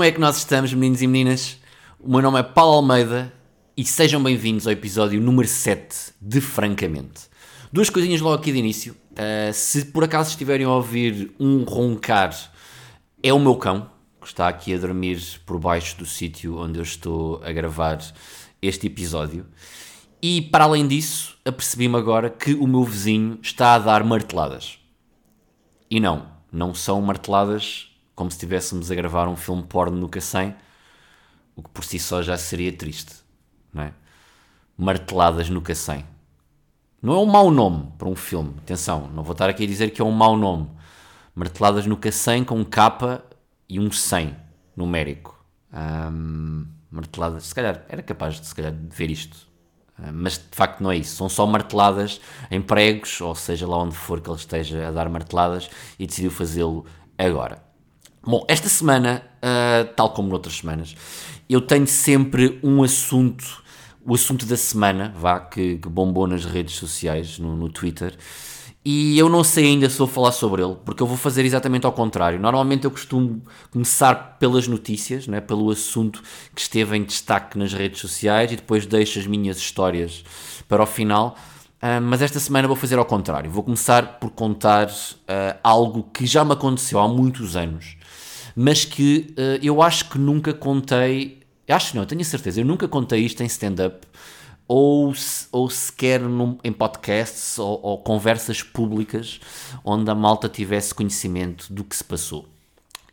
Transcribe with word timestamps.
Como 0.00 0.08
é 0.08 0.12
que 0.12 0.18
nós 0.18 0.38
estamos, 0.38 0.72
meninos 0.72 1.02
e 1.02 1.06
meninas? 1.06 1.58
O 1.98 2.10
meu 2.10 2.22
nome 2.22 2.40
é 2.40 2.42
Paulo 2.42 2.76
Almeida 2.76 3.30
e 3.76 3.84
sejam 3.84 4.22
bem-vindos 4.22 4.66
ao 4.66 4.72
episódio 4.72 5.20
número 5.20 5.46
7 5.46 6.14
de 6.18 6.40
Francamente. 6.40 7.28
Duas 7.70 7.90
coisinhas 7.90 8.22
logo 8.22 8.36
aqui 8.36 8.50
de 8.50 8.56
início. 8.56 8.96
Uh, 9.10 9.52
se 9.52 9.84
por 9.84 10.02
acaso 10.02 10.30
estiverem 10.30 10.64
a 10.64 10.70
ouvir 10.70 11.34
um 11.38 11.64
roncar, 11.64 12.34
é 13.22 13.30
o 13.30 13.38
meu 13.38 13.56
cão, 13.56 13.90
que 14.22 14.26
está 14.26 14.48
aqui 14.48 14.74
a 14.74 14.78
dormir 14.78 15.20
por 15.44 15.58
baixo 15.58 15.98
do 15.98 16.06
sítio 16.06 16.56
onde 16.56 16.78
eu 16.78 16.82
estou 16.82 17.38
a 17.44 17.52
gravar 17.52 17.98
este 18.62 18.86
episódio. 18.86 19.44
E 20.22 20.40
para 20.40 20.64
além 20.64 20.88
disso, 20.88 21.36
apercebi-me 21.44 21.96
agora 21.96 22.30
que 22.30 22.54
o 22.54 22.66
meu 22.66 22.84
vizinho 22.84 23.38
está 23.42 23.74
a 23.74 23.78
dar 23.78 24.02
marteladas. 24.02 24.78
E 25.90 26.00
não, 26.00 26.26
não 26.50 26.72
são 26.72 27.02
marteladas 27.02 27.89
como 28.20 28.30
se 28.30 28.36
estivéssemos 28.36 28.90
a 28.90 28.94
gravar 28.94 29.28
um 29.28 29.34
filme 29.34 29.62
porno 29.62 29.96
no 29.96 30.06
Cacém, 30.06 30.54
o 31.56 31.62
que 31.62 31.70
por 31.70 31.82
si 31.82 31.98
só 31.98 32.20
já 32.20 32.36
seria 32.36 32.70
triste, 32.70 33.14
não 33.72 33.84
é? 33.84 33.94
Marteladas 34.76 35.48
no 35.48 35.62
Cacém. 35.62 36.04
Não 37.00 37.14
é 37.14 37.18
um 37.18 37.24
mau 37.24 37.50
nome 37.50 37.90
para 37.96 38.06
um 38.06 38.14
filme, 38.14 38.52
atenção, 38.58 39.08
não 39.14 39.22
vou 39.22 39.32
estar 39.32 39.48
aqui 39.48 39.64
a 39.64 39.66
dizer 39.66 39.88
que 39.88 40.02
é 40.02 40.04
um 40.04 40.10
mau 40.10 40.36
nome. 40.36 40.68
Marteladas 41.34 41.86
no 41.86 41.96
Cacém 41.96 42.44
com 42.44 42.62
K 42.62 43.22
e 43.66 43.80
um 43.80 43.90
100 43.90 44.36
numérico. 44.76 45.42
Um, 45.72 46.66
marteladas, 46.90 47.44
se 47.44 47.54
calhar, 47.54 47.86
era 47.88 48.02
capaz 48.02 48.38
de, 48.38 48.46
se 48.46 48.54
calhar, 48.54 48.70
de 48.70 48.94
ver 48.94 49.10
isto 49.10 49.48
ah, 49.96 50.12
mas 50.12 50.34
de 50.34 50.54
facto 50.54 50.82
não 50.82 50.92
é 50.92 50.98
isso. 50.98 51.16
São 51.16 51.30
só 51.30 51.46
marteladas 51.46 52.20
em 52.50 52.60
pregos, 52.60 53.18
ou 53.22 53.34
seja, 53.34 53.66
lá 53.66 53.78
onde 53.78 53.96
for 53.96 54.20
que 54.20 54.28
ele 54.28 54.36
esteja 54.36 54.88
a 54.88 54.90
dar 54.90 55.08
marteladas, 55.08 55.70
e 55.98 56.06
decidiu 56.06 56.30
fazê-lo 56.30 56.84
agora. 57.16 57.69
Bom, 58.22 58.44
esta 58.48 58.68
semana, 58.68 59.22
uh, 59.36 59.94
tal 59.94 60.10
como 60.10 60.28
noutras 60.28 60.58
semanas, 60.58 60.94
eu 61.48 61.58
tenho 61.58 61.86
sempre 61.86 62.60
um 62.62 62.82
assunto, 62.82 63.62
o 64.04 64.14
assunto 64.14 64.44
da 64.44 64.58
semana, 64.58 65.14
vá, 65.16 65.40
que, 65.40 65.78
que 65.78 65.88
bombou 65.88 66.26
nas 66.26 66.44
redes 66.44 66.74
sociais, 66.74 67.38
no, 67.38 67.56
no 67.56 67.70
Twitter, 67.70 68.14
e 68.84 69.18
eu 69.18 69.28
não 69.30 69.42
sei 69.42 69.66
ainda 69.66 69.88
se 69.88 69.96
vou 69.96 70.06
falar 70.06 70.32
sobre 70.32 70.62
ele, 70.62 70.76
porque 70.84 71.02
eu 71.02 71.06
vou 71.06 71.16
fazer 71.16 71.46
exatamente 71.46 71.86
ao 71.86 71.92
contrário. 71.92 72.38
Normalmente 72.38 72.84
eu 72.84 72.90
costumo 72.90 73.42
começar 73.70 74.36
pelas 74.38 74.68
notícias, 74.68 75.26
né, 75.26 75.40
pelo 75.40 75.70
assunto 75.70 76.22
que 76.54 76.60
esteve 76.60 76.96
em 76.96 77.04
destaque 77.04 77.58
nas 77.58 77.72
redes 77.72 78.00
sociais 78.00 78.52
e 78.52 78.56
depois 78.56 78.84
deixo 78.84 79.18
as 79.18 79.26
minhas 79.26 79.56
histórias 79.56 80.24
para 80.68 80.82
o 80.82 80.86
final. 80.86 81.36
Uh, 81.82 82.00
mas 82.02 82.20
esta 82.20 82.38
semana 82.38 82.68
vou 82.68 82.76
fazer 82.76 82.98
ao 82.98 83.04
contrário. 83.06 83.50
Vou 83.50 83.62
começar 83.62 84.18
por 84.18 84.30
contar 84.30 84.88
uh, 84.88 85.58
algo 85.62 86.02
que 86.12 86.26
já 86.26 86.44
me 86.44 86.52
aconteceu 86.52 87.00
há 87.00 87.08
muitos 87.08 87.56
anos, 87.56 87.96
mas 88.62 88.84
que 88.84 89.34
uh, 89.38 89.64
eu 89.64 89.80
acho 89.80 90.10
que 90.10 90.18
nunca 90.18 90.52
contei. 90.52 91.40
Acho 91.66 91.96
não, 91.96 92.04
tenho 92.04 92.22
certeza, 92.22 92.60
eu 92.60 92.64
nunca 92.66 92.86
contei 92.86 93.24
isto 93.24 93.42
em 93.42 93.46
stand-up 93.46 94.06
ou, 94.68 95.14
ou 95.50 95.70
sequer 95.70 96.20
num, 96.20 96.58
em 96.62 96.70
podcasts 96.70 97.58
ou, 97.58 97.80
ou, 97.82 98.02
conversas 98.02 98.62
públicas 98.62 99.40
onde 99.82 100.10
a 100.10 100.14
malta 100.14 100.46
tivesse 100.46 100.94
conhecimento 100.94 101.72
do 101.72 101.82
que 101.82 101.96
se 101.96 102.04
passou. 102.04 102.46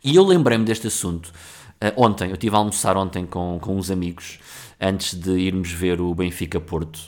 E 0.04 0.16
eu 0.16 0.22
lembrei-me 0.22 0.66
deste 0.66 0.88
assunto 0.88 1.28
uh, 1.28 1.94
ontem, 1.96 2.28
eu 2.28 2.34
estive 2.34 2.54
a 2.54 2.58
almoçar 2.58 2.98
ontem 2.98 3.24
com, 3.24 3.58
com 3.58 3.74
uns 3.74 3.90
amigos 3.90 4.38
antes 4.78 5.14
de 5.14 5.30
irmos 5.30 5.72
ver 5.72 5.98
o 5.98 6.14
Benfica 6.14 6.60
Porto. 6.60 7.00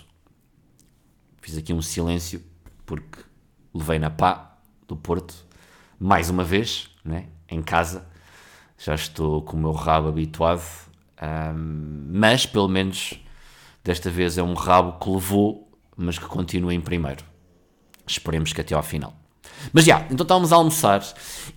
Fiz 1.42 1.58
aqui 1.58 1.74
um 1.74 1.82
silêncio 1.82 2.42
porque 2.86 3.18
levei 3.74 3.98
na 3.98 4.08
pá 4.08 4.56
do 4.88 4.96
Porto 4.96 5.34
mais 5.98 6.30
uma 6.30 6.42
vez, 6.42 6.88
né, 7.04 7.26
em 7.46 7.60
casa. 7.60 8.08
Já 8.82 8.94
estou 8.94 9.42
com 9.42 9.56
o 9.56 9.60
meu 9.60 9.72
rabo 9.72 10.08
habituado, 10.08 10.62
um, 11.22 12.06
mas 12.12 12.46
pelo 12.46 12.68
menos 12.68 13.20
Desta 13.82 14.10
vez 14.10 14.36
é 14.36 14.42
um 14.42 14.52
rabo 14.52 14.98
que 14.98 15.08
levou, 15.08 15.68
mas 15.96 16.18
que 16.18 16.26
continua 16.26 16.74
em 16.74 16.80
primeiro. 16.80 17.24
Esperemos 18.06 18.52
que 18.52 18.60
até 18.60 18.74
ao 18.74 18.82
final. 18.82 19.14
Mas 19.72 19.84
já, 19.84 20.00
então 20.10 20.22
estávamos 20.22 20.52
a 20.52 20.56
almoçar 20.56 21.02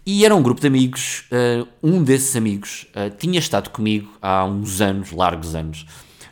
e 0.06 0.26
era 0.26 0.34
um 0.34 0.42
grupo 0.42 0.62
de 0.62 0.68
amigos. 0.68 1.26
Uh, 1.32 1.68
um 1.82 2.04
desses 2.04 2.36
amigos 2.36 2.88
uh, 2.96 3.14
tinha 3.18 3.40
estado 3.40 3.70
comigo 3.72 4.18
há 4.22 4.46
uns 4.46 4.80
anos, 4.80 5.12
largos 5.12 5.54
anos, 5.54 5.86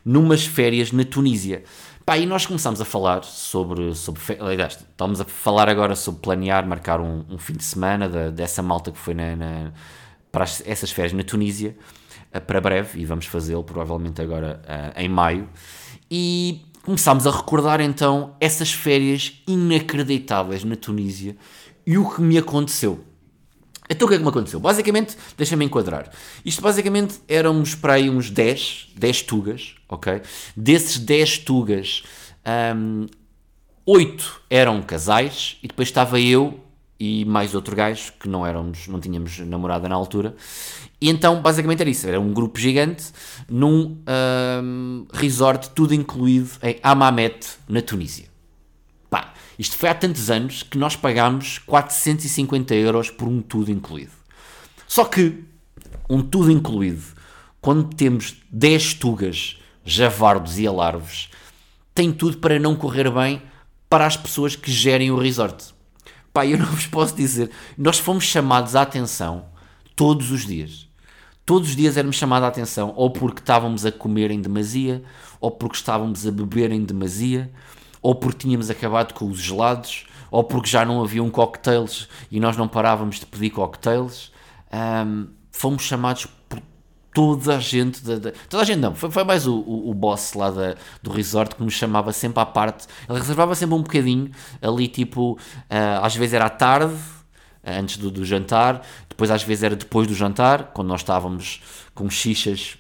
numas 0.04 0.46
férias 0.46 0.92
na 0.92 1.04
Tunísia. 1.04 1.64
Pá, 2.06 2.18
e 2.18 2.26
nós 2.26 2.46
começámos 2.46 2.80
a 2.80 2.86
falar 2.86 3.24
sobre. 3.24 3.94
sobre 3.94 4.22
aliás, 4.40 4.74
estamos 4.74 5.20
a 5.20 5.26
falar 5.26 5.68
agora 5.70 5.96
sobre 5.96 6.22
planear, 6.22 6.66
marcar 6.66 7.02
um, 7.02 7.26
um 7.30 7.38
fim 7.38 7.54
de 7.54 7.64
semana 7.64 8.32
dessa 8.32 8.62
malta 8.62 8.92
que 8.92 8.98
foi 8.98 9.14
na, 9.14 9.36
na, 9.36 9.72
para 10.32 10.44
as, 10.44 10.64
essas 10.66 10.92
férias 10.92 11.14
na 11.14 11.24
Tunísia, 11.24 11.76
uh, 12.34 12.42
para 12.42 12.62
breve, 12.62 13.00
e 13.00 13.06
vamos 13.06 13.26
fazê-lo 13.26 13.64
provavelmente 13.64 14.22
agora 14.22 14.62
em 14.96 15.10
maio 15.10 15.50
e 16.10 16.66
começámos 16.84 17.28
a 17.28 17.32
recordar 17.32 17.80
então 17.80 18.36
essas 18.40 18.72
férias 18.74 19.42
inacreditáveis 19.48 20.64
na 20.64 20.76
Tunísia 20.76 21.38
e 21.86 21.98
o 21.98 22.10
que 22.10 22.22
me 22.22 22.38
aconteceu. 22.38 23.06
Então 23.90 24.06
o 24.06 24.10
que 24.10 24.16
é 24.16 24.18
que 24.18 24.24
me 24.24 24.30
aconteceu? 24.30 24.60
Basicamente, 24.60 25.18
deixa-me 25.38 25.66
enquadrar. 25.66 26.10
Isto 26.46 26.62
basicamente 26.62 27.20
éramos 27.28 27.76
para 27.76 27.94
aí 27.94 28.10
uns 28.10 28.30
10, 28.30 28.94
10 28.96 29.22
tugas, 29.24 29.76
ok? 29.90 30.22
Desses 30.56 30.98
10 30.98 31.40
tugas, 31.40 32.04
um, 32.76 33.06
8 33.86 34.44
eram 34.50 34.82
casais 34.82 35.58
e 35.62 35.68
depois 35.68 35.90
estava 35.90 36.20
eu 36.20 36.60
e 37.02 37.26
mais 37.26 37.56
outro 37.56 37.76
gajo 37.76 38.14
que 38.20 38.30
não 38.30 38.46
éramos, 38.46 38.88
não 38.88 39.00
tínhamos 39.00 39.40
namorada 39.40 39.90
na 39.90 39.96
altura. 39.96 40.36
E 41.02 41.10
então, 41.10 41.42
basicamente 41.42 41.82
era 41.82 41.90
isso, 41.90 42.08
era 42.08 42.22
um 42.22 42.32
grupo 42.32 42.60
gigante 42.60 43.06
num 43.50 43.98
um, 44.64 45.08
resort 45.12 45.72
tudo 45.72 45.96
incluído 45.96 46.52
em 46.62 46.80
Hammamet, 46.84 47.58
na 47.68 47.82
Tunísia. 47.82 48.26
Pá, 49.10 49.34
isto 49.58 49.78
foi 49.78 49.90
há 49.90 49.96
tantos 49.96 50.30
anos 50.30 50.62
que 50.62 50.78
nós 50.78 50.96
pagámos 50.96 51.58
450 51.66 52.76
euros 52.76 53.10
por 53.10 53.28
um 53.28 53.42
tudo 53.42 53.72
incluído. 53.72 54.12
Só 54.88 55.06
que 55.06 55.44
um 56.08 56.22
tudo 56.22 56.52
incluído, 56.52 57.02
quando 57.60 57.96
temos 57.96 58.36
10 58.52 58.94
tugas, 58.94 59.58
javardos 59.84 60.60
e 60.60 60.68
alarves, 60.68 61.30
tem 61.96 62.14
tudo 62.14 62.38
para 62.38 62.60
não 62.60 62.76
correr 62.76 63.10
bem 63.10 63.42
para 63.90 64.06
as 64.06 64.16
pessoas 64.16 64.56
que 64.56 64.72
gerem 64.72 65.10
o 65.10 65.18
resort. 65.18 65.81
Pá, 66.34 66.46
eu 66.46 66.58
não 66.58 66.66
vos 66.66 66.88
posso 66.88 67.16
dizer. 67.16 67.52
Nós 67.78 68.00
fomos 68.00 68.24
chamados 68.24 68.76
à 68.76 68.82
atenção 68.82 69.46
todos 69.96 70.32
os 70.32 70.46
dias. 70.46 70.88
Todos 71.46 71.70
os 71.70 71.76
dias 71.76 71.98
éramos 71.98 72.16
chamados 72.16 72.46
à 72.46 72.48
atenção, 72.50 72.94
ou 72.96 73.10
porque 73.10 73.42
estávamos 73.42 73.86
a 73.86 73.92
comer 73.92 74.32
em 74.32 74.40
demasia, 74.40 75.04
ou 75.40 75.52
porque 75.52 75.76
estávamos 75.76 76.26
a 76.26 76.32
beber 76.32 76.72
em 76.72 76.84
demasia, 76.84 77.52
ou 78.02 78.16
porque 78.16 78.48
tínhamos 78.48 78.70
acabado 78.70 79.14
com 79.14 79.26
os 79.26 79.40
gelados, 79.40 80.06
ou 80.30 80.44
porque 80.44 80.70
já 80.70 80.86
não 80.86 81.04
haviam 81.04 81.30
cocktails 81.30 82.08
e 82.32 82.40
nós 82.40 82.56
não 82.56 82.68
parávamos 82.68 83.20
de 83.20 83.26
pedir 83.26 83.50
cocktails. 83.50 84.32
Um, 84.72 85.28
fomos 85.52 85.84
chamados 85.84 86.26
toda 87.14 87.58
a 87.58 87.60
gente, 87.60 88.04
da, 88.04 88.18
da, 88.18 88.32
toda 88.50 88.64
a 88.64 88.66
gente 88.66 88.80
não, 88.80 88.96
foi, 88.96 89.12
foi 89.12 89.24
mais 89.24 89.46
o, 89.46 89.56
o, 89.56 89.90
o, 89.90 89.94
boss 89.94 90.34
lá 90.34 90.50
da, 90.50 90.76
do 91.02 91.12
resort 91.12 91.56
que 91.56 91.64
nos 91.64 91.74
chamava 91.74 92.14
sempre 92.14 92.42
à 92.42 92.46
parte, 92.46 92.88
ele 93.10 93.20
reservava 93.20 93.54
sempre 93.56 93.76
um 93.76 93.82
bocadinho, 93.82 94.32
ali 94.62 94.88
tipo, 94.88 95.34
uh, 95.34 95.38
às 96.02 96.16
vezes 96.16 96.34
era 96.34 96.46
à 96.46 96.50
tarde, 96.50 96.96
antes 97.66 97.98
do, 97.98 98.10
do, 98.10 98.26
jantar, 98.26 98.82
depois 99.08 99.30
às 99.30 99.44
vezes 99.44 99.64
era 99.64 99.76
depois 99.76 100.08
do 100.08 100.14
jantar, 100.14 100.72
quando 100.74 100.88
nós 100.88 101.02
estávamos 101.02 101.62
com 101.94 102.10
xixas 102.10 102.78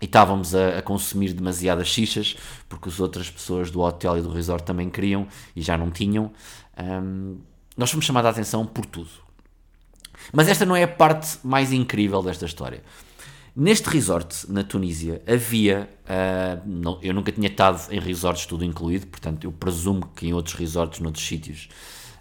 e 0.00 0.04
estávamos 0.04 0.54
a, 0.54 0.78
a 0.78 0.82
consumir 0.82 1.32
demasiadas 1.32 1.88
xixas, 1.88 2.36
porque 2.68 2.88
as 2.88 3.00
outras 3.00 3.30
pessoas 3.30 3.70
do 3.70 3.80
hotel 3.80 4.18
e 4.18 4.22
do 4.22 4.30
resort 4.30 4.64
também 4.64 4.88
queriam 4.88 5.26
e 5.56 5.62
já 5.62 5.76
não 5.76 5.90
tinham, 5.90 6.30
um, 6.78 7.38
nós 7.76 7.90
fomos 7.90 8.04
chamados 8.04 8.28
a 8.28 8.30
atenção 8.30 8.66
por 8.66 8.84
tudo. 8.84 9.10
Mas 10.32 10.48
esta 10.48 10.66
não 10.66 10.76
é 10.76 10.82
a 10.82 10.88
parte 10.88 11.38
mais 11.42 11.72
incrível 11.72 12.22
desta 12.22 12.44
história. 12.44 12.82
Neste 13.60 13.90
resort, 13.90 14.50
na 14.50 14.64
Tunísia, 14.64 15.20
havia. 15.26 15.86
Uh, 16.06 16.66
não, 16.66 16.98
eu 17.02 17.12
nunca 17.12 17.30
tinha 17.30 17.46
estado 17.46 17.92
em 17.92 18.00
resorts 18.00 18.46
tudo 18.46 18.64
incluído, 18.64 19.06
portanto, 19.06 19.44
eu 19.44 19.52
presumo 19.52 20.10
que 20.16 20.26
em 20.26 20.32
outros 20.32 20.54
resorts, 20.54 20.98
noutros 20.98 21.22
sítios, 21.26 21.68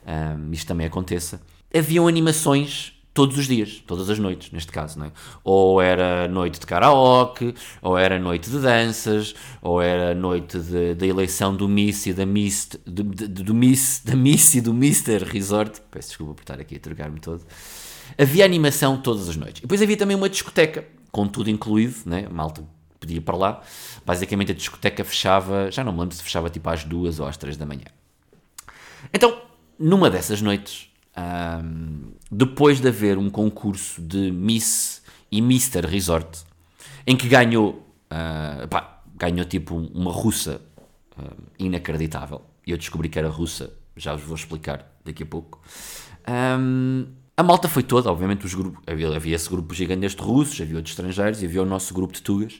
uh, 0.03 0.53
isto 0.53 0.67
também 0.67 0.85
aconteça. 0.85 1.41
Haviam 1.73 2.09
animações 2.09 2.91
todos 3.13 3.37
os 3.37 3.47
dias, 3.47 3.81
todas 3.87 4.09
as 4.09 4.19
noites, 4.19 4.51
neste 4.51 4.69
caso, 4.69 4.99
não 4.99 5.05
é? 5.05 5.11
Ou 5.41 5.81
era 5.81 6.27
noite 6.27 6.59
de 6.59 6.65
karaoke, 6.65 7.55
ou 7.81 7.97
era 7.97 8.19
noite 8.19 8.49
de 8.49 8.59
danças, 8.59 9.33
ou 9.61 9.81
era 9.81 10.13
noite 10.13 10.57
da 10.97 11.07
eleição 11.07 11.55
do 11.55 11.69
Miss 11.69 12.05
e 12.05 12.11
da 12.11 12.25
Miss, 12.25 12.71
do, 12.85 13.01
do 13.05 13.55
Miss, 13.55 14.01
da 14.03 14.13
Miss 14.13 14.55
e 14.55 14.59
do 14.59 14.73
Mister 14.73 15.23
Resort. 15.23 15.79
Peço 15.89 16.09
desculpa 16.09 16.33
por 16.33 16.41
estar 16.41 16.59
aqui 16.59 16.75
a 16.75 16.79
trocar-me 16.81 17.21
todo. 17.21 17.45
Havia 18.17 18.43
animação 18.43 18.97
todas 18.97 19.29
as 19.29 19.37
noites. 19.37 19.59
E 19.59 19.61
depois 19.61 19.81
havia 19.81 19.95
também 19.95 20.17
uma 20.17 20.27
discoteca 20.27 20.98
com 21.11 21.27
tudo 21.27 21.49
incluído, 21.49 21.95
né? 22.05 22.27
malta 22.29 22.63
podia 22.99 23.17
ir 23.17 23.21
para 23.21 23.37
lá. 23.37 23.61
Basicamente 24.05 24.51
a 24.51 24.55
discoteca 24.55 25.03
fechava, 25.03 25.71
já 25.71 25.83
não 25.83 25.93
me 25.93 25.99
lembro 25.99 26.15
se 26.15 26.23
fechava 26.23 26.49
tipo 26.49 26.69
às 26.69 26.83
duas 26.83 27.19
ou 27.19 27.27
às 27.27 27.37
três 27.37 27.57
da 27.57 27.65
manhã. 27.65 27.85
Então, 29.13 29.41
numa 29.77 30.09
dessas 30.09 30.41
noites, 30.41 30.89
depois 32.31 32.79
de 32.79 32.87
haver 32.87 33.17
um 33.17 33.29
concurso 33.29 34.01
de 34.01 34.31
Miss 34.31 35.01
e 35.31 35.39
Mr. 35.39 35.85
Resort, 35.87 36.43
em 37.05 37.15
que 37.15 37.27
ganhou, 37.27 37.87
uh, 38.11 38.67
pá, 38.67 39.01
ganhou 39.15 39.45
tipo 39.45 39.75
uma 39.75 40.11
russa 40.11 40.61
uh, 41.17 41.43
inacreditável. 41.57 42.41
E 42.65 42.71
eu 42.71 42.77
descobri 42.77 43.09
que 43.09 43.17
era 43.17 43.29
russa, 43.29 43.73
já 43.95 44.13
vos 44.13 44.23
vou 44.23 44.35
explicar 44.35 44.85
daqui 45.03 45.23
a 45.23 45.25
pouco. 45.25 45.61
Um, 46.27 47.07
a 47.39 47.43
malta 47.43 47.69
foi 47.69 47.83
toda, 47.83 48.11
obviamente 48.11 48.45
os 48.45 48.53
grupos, 48.53 48.83
havia, 48.85 49.15
havia 49.15 49.33
esse 49.33 49.49
grupo 49.49 49.73
gigantesco 49.73 50.21
de 50.21 50.27
russos, 50.27 50.59
havia 50.59 50.75
outros 50.75 50.91
estrangeiros 50.91 51.41
havia 51.41 51.63
o 51.63 51.65
nosso 51.65 51.93
grupo 51.93 52.11
de 52.11 52.21
tugas. 52.21 52.59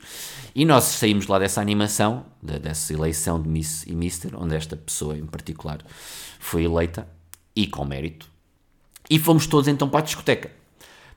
E 0.56 0.64
nós 0.64 0.86
saímos 0.86 1.28
lá 1.28 1.38
dessa 1.38 1.60
animação, 1.60 2.26
de, 2.42 2.58
dessa 2.60 2.94
eleição 2.94 3.42
de 3.42 3.50
Miss 3.50 3.86
e 3.86 3.94
Mister, 3.94 4.32
onde 4.42 4.56
esta 4.56 4.78
pessoa 4.78 5.18
em 5.18 5.26
particular 5.26 5.80
foi 6.40 6.64
eleita, 6.64 7.06
e 7.54 7.68
com 7.68 7.84
mérito. 7.84 8.32
E 9.10 9.20
fomos 9.20 9.48
todos 9.48 9.68
então 9.68 9.90
para 9.90 10.00
a 10.00 10.04
discoteca. 10.04 10.50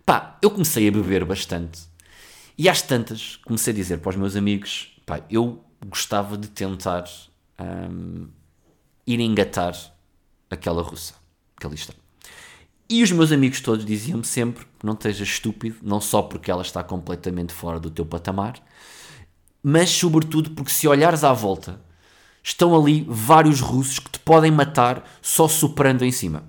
Pá, 0.04 0.36
eu 0.42 0.50
comecei 0.50 0.88
a 0.88 0.90
beber 0.90 1.24
bastante. 1.24 1.82
E 2.58 2.68
às 2.68 2.82
tantas, 2.82 3.36
comecei 3.44 3.72
a 3.72 3.76
dizer 3.76 3.98
para 3.98 4.10
os 4.10 4.16
meus 4.16 4.34
amigos, 4.34 5.00
pá, 5.06 5.20
eu 5.30 5.64
gostava 5.86 6.36
de 6.36 6.48
tentar 6.48 7.04
um, 7.60 8.26
ir 9.06 9.20
engatar 9.20 9.76
aquela 10.50 10.82
russa 10.82 11.14
que 11.60 11.64
ali 11.64 11.76
está. 11.76 12.01
E 12.92 13.02
os 13.02 13.10
meus 13.10 13.32
amigos 13.32 13.58
todos 13.62 13.86
diziam-me 13.86 14.22
sempre: 14.22 14.66
não 14.84 14.92
estejas 14.92 15.26
estúpido, 15.26 15.76
não 15.82 15.98
só 15.98 16.20
porque 16.20 16.50
ela 16.50 16.60
está 16.60 16.84
completamente 16.84 17.50
fora 17.50 17.80
do 17.80 17.90
teu 17.90 18.04
patamar, 18.04 18.62
mas 19.62 19.88
sobretudo 19.88 20.50
porque 20.50 20.70
se 20.70 20.86
olhares 20.86 21.24
à 21.24 21.32
volta, 21.32 21.80
estão 22.42 22.78
ali 22.78 23.06
vários 23.08 23.60
russos 23.60 23.98
que 23.98 24.10
te 24.10 24.18
podem 24.18 24.50
matar 24.50 25.08
só 25.22 25.48
superando 25.48 26.04
em 26.04 26.12
cima. 26.12 26.44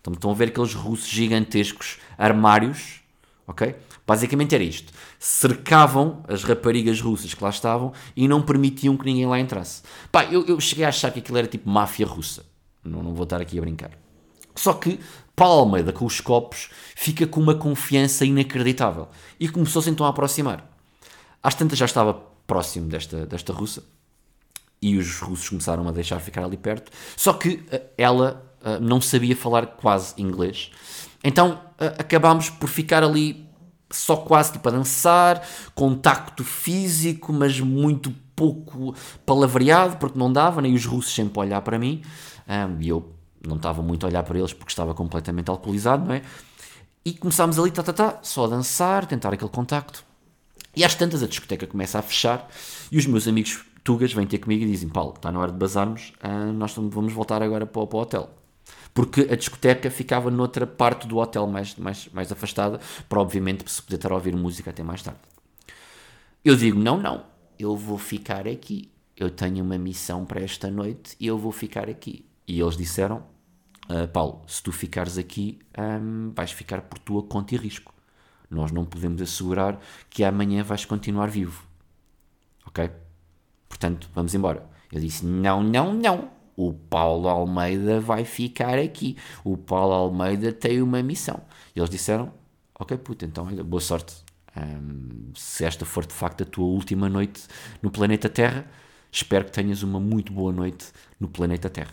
Então 0.00 0.12
estão 0.12 0.32
a 0.32 0.34
ver 0.34 0.48
aqueles 0.48 0.74
russos 0.74 1.08
gigantescos 1.08 1.98
armários, 2.18 3.02
ok? 3.46 3.76
Basicamente 4.04 4.56
era 4.56 4.64
isto. 4.64 4.92
Cercavam 5.20 6.24
as 6.26 6.42
raparigas 6.42 7.00
russas 7.00 7.32
que 7.32 7.44
lá 7.44 7.50
estavam 7.50 7.92
e 8.16 8.26
não 8.26 8.42
permitiam 8.42 8.96
que 8.96 9.04
ninguém 9.04 9.26
lá 9.26 9.38
entrasse. 9.38 9.82
Pá, 10.10 10.24
eu, 10.24 10.44
eu 10.46 10.58
cheguei 10.58 10.84
a 10.84 10.88
achar 10.88 11.12
que 11.12 11.20
aquilo 11.20 11.38
era 11.38 11.46
tipo 11.46 11.70
máfia 11.70 12.08
russa. 12.08 12.44
Não, 12.82 13.04
não 13.04 13.14
vou 13.14 13.22
estar 13.22 13.40
aqui 13.40 13.56
a 13.56 13.60
brincar. 13.60 13.92
Só 14.56 14.74
que 14.74 14.98
Almeida, 15.46 15.92
com 15.92 16.04
os 16.04 16.20
copos, 16.20 16.70
fica 16.94 17.26
com 17.26 17.40
uma 17.40 17.54
confiança 17.54 18.24
inacreditável. 18.24 19.08
E 19.38 19.48
começou-se 19.48 19.88
então 19.88 20.06
a 20.06 20.10
aproximar. 20.10 20.68
Às 21.42 21.54
tantas 21.54 21.78
já 21.78 21.86
estava 21.86 22.14
próximo 22.46 22.88
desta, 22.88 23.24
desta 23.26 23.52
russa. 23.52 23.82
E 24.82 24.96
os 24.96 25.18
russos 25.20 25.48
começaram 25.48 25.86
a 25.88 25.92
deixar 25.92 26.18
ficar 26.20 26.44
ali 26.44 26.56
perto. 26.56 26.90
Só 27.16 27.32
que 27.32 27.48
uh, 27.48 27.80
ela 27.96 28.44
uh, 28.62 28.80
não 28.80 29.00
sabia 29.00 29.36
falar 29.36 29.66
quase 29.66 30.14
inglês. 30.20 30.70
Então 31.22 31.52
uh, 31.52 31.84
acabámos 31.98 32.50
por 32.50 32.68
ficar 32.68 33.02
ali 33.02 33.46
só 33.90 34.16
quase 34.16 34.52
tipo 34.52 34.68
a 34.68 34.72
dançar, 34.72 35.46
contacto 35.74 36.44
físico, 36.44 37.32
mas 37.32 37.58
muito 37.60 38.14
pouco 38.36 38.94
palavreado, 39.26 39.96
porque 39.96 40.18
não 40.18 40.32
dava, 40.32 40.62
nem 40.62 40.74
os 40.74 40.86
russos 40.86 41.14
sempre 41.14 41.38
a 41.38 41.42
olhar 41.42 41.60
para 41.62 41.78
mim. 41.78 42.02
E 42.80 42.88
eu 42.88 43.12
não 43.46 43.56
estava 43.56 43.82
muito 43.82 44.04
a 44.04 44.08
olhar 44.08 44.22
para 44.22 44.38
eles 44.38 44.52
porque 44.52 44.70
estava 44.70 44.94
completamente 44.94 45.48
alcoolizado, 45.48 46.06
não 46.06 46.14
é? 46.14 46.22
E 47.04 47.14
começámos 47.14 47.58
ali, 47.58 47.70
tá, 47.70 47.82
tá, 47.82 47.92
tá, 47.92 48.18
só 48.22 48.44
a 48.44 48.48
dançar, 48.48 49.06
tentar 49.06 49.32
aquele 49.32 49.50
contacto. 49.50 50.04
E 50.76 50.84
às 50.84 50.94
tantas 50.94 51.22
a 51.22 51.26
discoteca 51.26 51.66
começa 51.66 51.98
a 51.98 52.02
fechar 52.02 52.48
e 52.92 52.98
os 52.98 53.06
meus 53.06 53.26
amigos 53.26 53.64
tugas 53.82 54.12
vêm 54.12 54.26
ter 54.26 54.38
comigo 54.38 54.64
e 54.64 54.66
dizem: 54.66 54.88
Paulo, 54.88 55.14
está 55.16 55.32
na 55.32 55.40
hora 55.40 55.50
de 55.50 55.58
bazarmos, 55.58 56.12
uh, 56.22 56.52
nós 56.52 56.74
vamos 56.74 57.12
voltar 57.12 57.42
agora 57.42 57.66
para, 57.66 57.86
para 57.86 57.96
o 57.96 58.00
hotel. 58.00 58.30
Porque 58.92 59.28
a 59.30 59.36
discoteca 59.36 59.90
ficava 59.90 60.30
noutra 60.30 60.66
parte 60.66 61.06
do 61.06 61.18
hotel 61.18 61.46
mais, 61.46 61.76
mais, 61.76 62.08
mais 62.12 62.30
afastada, 62.30 62.80
para 63.08 63.20
obviamente 63.20 63.70
se 63.70 63.80
poder 63.80 63.96
estar 63.96 64.10
a 64.10 64.14
ouvir 64.14 64.34
música 64.36 64.70
até 64.70 64.82
mais 64.82 65.02
tarde. 65.02 65.20
Eu 66.44 66.56
digo: 66.56 66.78
não, 66.78 67.00
não, 67.00 67.24
eu 67.58 67.76
vou 67.76 67.98
ficar 67.98 68.46
aqui. 68.46 68.90
Eu 69.16 69.30
tenho 69.30 69.64
uma 69.64 69.76
missão 69.78 70.24
para 70.24 70.40
esta 70.40 70.70
noite 70.70 71.14
e 71.20 71.26
eu 71.26 71.36
vou 71.36 71.52
ficar 71.52 71.88
aqui. 71.88 72.24
E 72.46 72.60
eles 72.60 72.76
disseram: 72.76 73.22
uh, 73.90 74.08
Paulo, 74.08 74.42
se 74.46 74.62
tu 74.62 74.72
ficares 74.72 75.18
aqui, 75.18 75.58
um, 75.76 76.32
vais 76.34 76.52
ficar 76.52 76.82
por 76.82 76.98
tua 76.98 77.22
conta 77.22 77.54
e 77.54 77.58
risco. 77.58 77.92
Nós 78.48 78.72
não 78.72 78.84
podemos 78.84 79.20
assegurar 79.20 79.78
que 80.08 80.24
amanhã 80.24 80.62
vais 80.62 80.84
continuar 80.84 81.28
vivo. 81.28 81.64
Ok? 82.66 82.90
Portanto, 83.68 84.08
vamos 84.14 84.34
embora. 84.34 84.68
Eu 84.92 85.00
disse: 85.00 85.24
não, 85.24 85.62
não, 85.62 85.92
não. 85.92 86.30
O 86.56 86.72
Paulo 86.74 87.28
Almeida 87.28 88.00
vai 88.00 88.24
ficar 88.24 88.78
aqui. 88.78 89.16
O 89.44 89.56
Paulo 89.56 89.94
Almeida 89.94 90.52
tem 90.52 90.82
uma 90.82 91.02
missão. 91.02 91.40
E 91.74 91.78
eles 91.78 91.88
disseram: 91.88 92.32
Ok, 92.78 92.96
puta, 92.98 93.24
então 93.24 93.46
boa 93.64 93.80
sorte. 93.80 94.14
Um, 94.56 95.32
se 95.34 95.64
esta 95.64 95.86
for 95.86 96.04
de 96.04 96.12
facto 96.12 96.42
a 96.42 96.46
tua 96.46 96.64
última 96.64 97.08
noite 97.08 97.46
no 97.80 97.90
planeta 97.90 98.28
Terra, 98.28 98.66
espero 99.12 99.44
que 99.44 99.52
tenhas 99.52 99.84
uma 99.84 100.00
muito 100.00 100.32
boa 100.32 100.52
noite 100.52 100.86
no 101.20 101.28
planeta 101.28 101.70
Terra. 101.70 101.92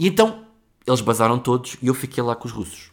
E 0.00 0.08
então 0.08 0.46
eles 0.86 1.02
basaram 1.02 1.38
todos 1.38 1.76
e 1.82 1.86
eu 1.86 1.92
fiquei 1.92 2.22
lá 2.22 2.34
com 2.34 2.48
os 2.48 2.52
russos. 2.52 2.90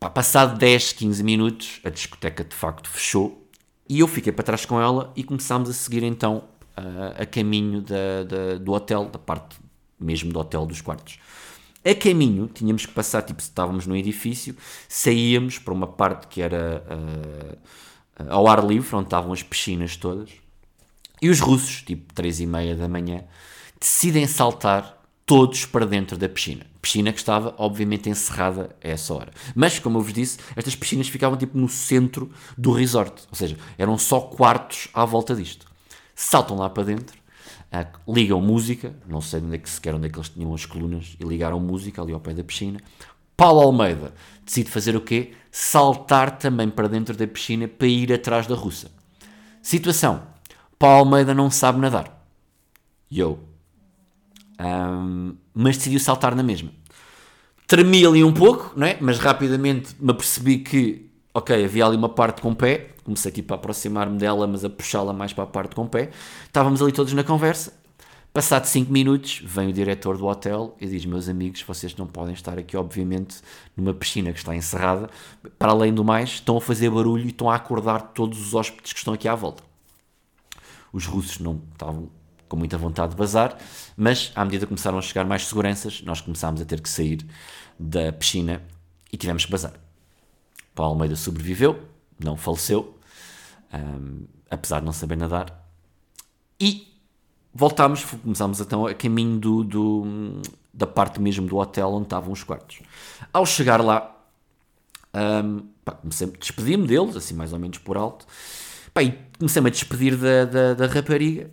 Pá, 0.00 0.08
passado 0.08 0.58
10, 0.58 0.94
15 0.94 1.22
minutos, 1.22 1.80
a 1.84 1.90
discoteca 1.90 2.42
de 2.42 2.56
facto 2.56 2.88
fechou 2.88 3.46
e 3.86 4.00
eu 4.00 4.08
fiquei 4.08 4.32
para 4.32 4.44
trás 4.44 4.64
com 4.64 4.80
ela 4.80 5.12
e 5.14 5.22
começámos 5.22 5.68
a 5.68 5.74
seguir 5.74 6.02
então 6.02 6.44
uh, 6.78 7.20
a 7.22 7.26
caminho 7.26 7.82
da, 7.82 8.24
da, 8.26 8.58
do 8.58 8.72
hotel, 8.72 9.10
da 9.10 9.18
parte 9.18 9.58
mesmo 10.00 10.32
do 10.32 10.40
hotel 10.40 10.64
dos 10.64 10.80
quartos. 10.80 11.18
A 11.84 11.94
caminho, 11.94 12.46
tínhamos 12.46 12.86
que 12.86 12.92
passar, 12.94 13.20
tipo, 13.20 13.42
se 13.42 13.50
estávamos 13.50 13.86
no 13.86 13.94
edifício, 13.94 14.56
saíamos 14.88 15.58
para 15.58 15.74
uma 15.74 15.86
parte 15.86 16.28
que 16.28 16.40
era 16.40 16.82
uh, 16.88 17.58
ao 18.30 18.48
ar 18.48 18.64
livre, 18.64 18.96
onde 18.96 19.08
estavam 19.08 19.34
as 19.34 19.42
piscinas 19.42 19.98
todas, 19.98 20.30
e 21.20 21.28
os 21.28 21.40
russos, 21.40 21.82
tipo, 21.82 22.14
três 22.14 22.40
e 22.40 22.46
meia 22.46 22.74
da 22.74 22.88
manhã, 22.88 23.24
decidem 23.78 24.26
saltar 24.26 24.93
todos 25.26 25.64
para 25.64 25.86
dentro 25.86 26.16
da 26.16 26.28
piscina. 26.28 26.66
Piscina 26.80 27.12
que 27.12 27.18
estava, 27.18 27.54
obviamente, 27.56 28.10
encerrada 28.10 28.76
a 28.82 28.88
essa 28.88 29.14
hora. 29.14 29.32
Mas, 29.54 29.78
como 29.78 29.98
eu 29.98 30.02
vos 30.02 30.12
disse, 30.12 30.38
estas 30.54 30.76
piscinas 30.76 31.08
ficavam 31.08 31.38
tipo 31.38 31.56
no 31.56 31.68
centro 31.68 32.30
do 32.56 32.72
resort. 32.72 33.22
Ou 33.30 33.36
seja, 33.36 33.56
eram 33.78 33.96
só 33.96 34.20
quartos 34.20 34.88
à 34.92 35.04
volta 35.04 35.34
disto. 35.34 35.66
Saltam 36.14 36.56
lá 36.56 36.68
para 36.70 36.84
dentro, 36.84 37.16
uh, 37.72 38.12
ligam 38.12 38.40
música, 38.40 38.94
não 39.08 39.20
sei 39.20 39.40
onde 39.40 39.56
é 39.56 39.58
que 39.58 39.68
sequer 39.68 39.94
onde 39.94 40.06
é 40.06 40.10
que 40.10 40.16
eles 40.16 40.28
tinham 40.28 40.54
as 40.54 40.64
colunas, 40.64 41.16
e 41.18 41.24
ligaram 41.24 41.58
música 41.58 42.02
ali 42.02 42.12
ao 42.12 42.20
pé 42.20 42.34
da 42.34 42.44
piscina. 42.44 42.80
Paulo 43.36 43.62
Almeida 43.62 44.14
decide 44.44 44.70
fazer 44.70 44.94
o 44.94 45.00
quê? 45.00 45.32
Saltar 45.50 46.38
também 46.38 46.68
para 46.70 46.88
dentro 46.88 47.16
da 47.16 47.26
piscina 47.26 47.66
para 47.66 47.86
ir 47.88 48.12
atrás 48.12 48.46
da 48.46 48.54
russa. 48.54 48.90
Situação: 49.60 50.22
Paulo 50.78 50.98
Almeida 50.98 51.34
não 51.34 51.50
sabe 51.50 51.80
nadar. 51.80 52.24
Eu, 53.10 53.40
um, 54.64 55.36
mas 55.54 55.76
decidiu 55.76 56.00
saltar 56.00 56.34
na 56.34 56.42
mesma. 56.42 56.70
Tremi 57.66 58.04
ali 58.04 58.22
um 58.22 58.32
pouco, 58.32 58.72
não 58.76 58.86
é? 58.86 58.96
mas 59.00 59.18
rapidamente 59.18 59.94
me 59.98 60.10
apercebi 60.10 60.58
que, 60.58 61.10
ok, 61.32 61.64
havia 61.64 61.86
ali 61.86 61.96
uma 61.96 62.08
parte 62.08 62.40
com 62.40 62.54
pé. 62.54 62.90
Comecei 63.04 63.30
tipo 63.30 63.52
a 63.52 63.56
aproximar-me 63.56 64.18
dela, 64.18 64.46
mas 64.46 64.64
a 64.64 64.70
puxá-la 64.70 65.12
mais 65.12 65.32
para 65.32 65.44
a 65.44 65.46
parte 65.46 65.74
com 65.74 65.86
pé. 65.86 66.10
Estávamos 66.46 66.80
ali 66.80 66.92
todos 66.92 67.12
na 67.12 67.22
conversa. 67.22 67.72
Passado 68.34 68.64
5 68.64 68.90
minutos, 68.90 69.40
vem 69.44 69.68
o 69.68 69.72
diretor 69.72 70.18
do 70.18 70.26
hotel 70.26 70.74
e 70.80 70.88
diz: 70.88 71.06
Meus 71.06 71.28
amigos, 71.28 71.62
vocês 71.62 71.94
não 71.94 72.04
podem 72.04 72.34
estar 72.34 72.58
aqui, 72.58 72.76
obviamente, 72.76 73.36
numa 73.76 73.94
piscina 73.94 74.32
que 74.32 74.38
está 74.38 74.56
encerrada. 74.56 75.08
Para 75.56 75.70
além 75.70 75.94
do 75.94 76.02
mais, 76.02 76.30
estão 76.30 76.56
a 76.56 76.60
fazer 76.60 76.90
barulho 76.90 77.24
e 77.24 77.28
estão 77.28 77.48
a 77.48 77.54
acordar 77.54 78.12
todos 78.12 78.40
os 78.40 78.52
hóspedes 78.52 78.92
que 78.92 78.98
estão 78.98 79.14
aqui 79.14 79.28
à 79.28 79.36
volta. 79.36 79.62
Os 80.92 81.06
russos 81.06 81.38
não 81.38 81.62
estavam 81.72 82.10
com 82.54 82.58
muita 82.58 82.78
vontade 82.78 83.10
de 83.10 83.16
bazar, 83.16 83.58
mas 83.96 84.32
à 84.34 84.44
medida 84.44 84.64
que 84.64 84.68
começaram 84.68 84.96
a 84.96 85.02
chegar 85.02 85.24
mais 85.24 85.46
seguranças, 85.46 86.00
nós 86.02 86.20
começámos 86.20 86.60
a 86.60 86.64
ter 86.64 86.80
que 86.80 86.88
sair 86.88 87.26
da 87.78 88.12
piscina 88.12 88.62
e 89.12 89.16
tivemos 89.16 89.44
que 89.44 89.50
bazar. 89.50 89.74
Paulo 90.74 90.92
Almeida 90.92 91.16
sobreviveu, 91.16 91.82
não 92.18 92.36
faleceu, 92.36 92.96
um, 93.72 94.24
apesar 94.48 94.78
de 94.78 94.86
não 94.86 94.92
saber 94.92 95.16
nadar, 95.16 95.68
e 96.60 96.86
voltámos, 97.52 98.04
começámos 98.04 98.60
então 98.60 98.86
a 98.86 98.94
caminho 98.94 99.38
do, 99.38 99.64
do, 99.64 100.42
da 100.72 100.86
parte 100.86 101.20
mesmo 101.20 101.48
do 101.48 101.56
hotel 101.56 101.88
onde 101.88 102.04
estavam 102.04 102.32
os 102.32 102.44
quartos. 102.44 102.80
Ao 103.32 103.44
chegar 103.44 103.80
lá, 103.80 104.16
um, 105.12 105.66
despedir-me 106.38 106.86
deles, 106.86 107.16
assim 107.16 107.34
mais 107.34 107.52
ou 107.52 107.58
menos 107.58 107.78
por 107.78 107.96
alto, 107.96 108.26
pá, 108.92 109.02
e 109.02 109.18
comecei-me 109.38 109.68
a 109.68 109.72
despedir 109.72 110.16
da, 110.16 110.44
da, 110.44 110.74
da 110.74 110.86
rapariga, 110.86 111.50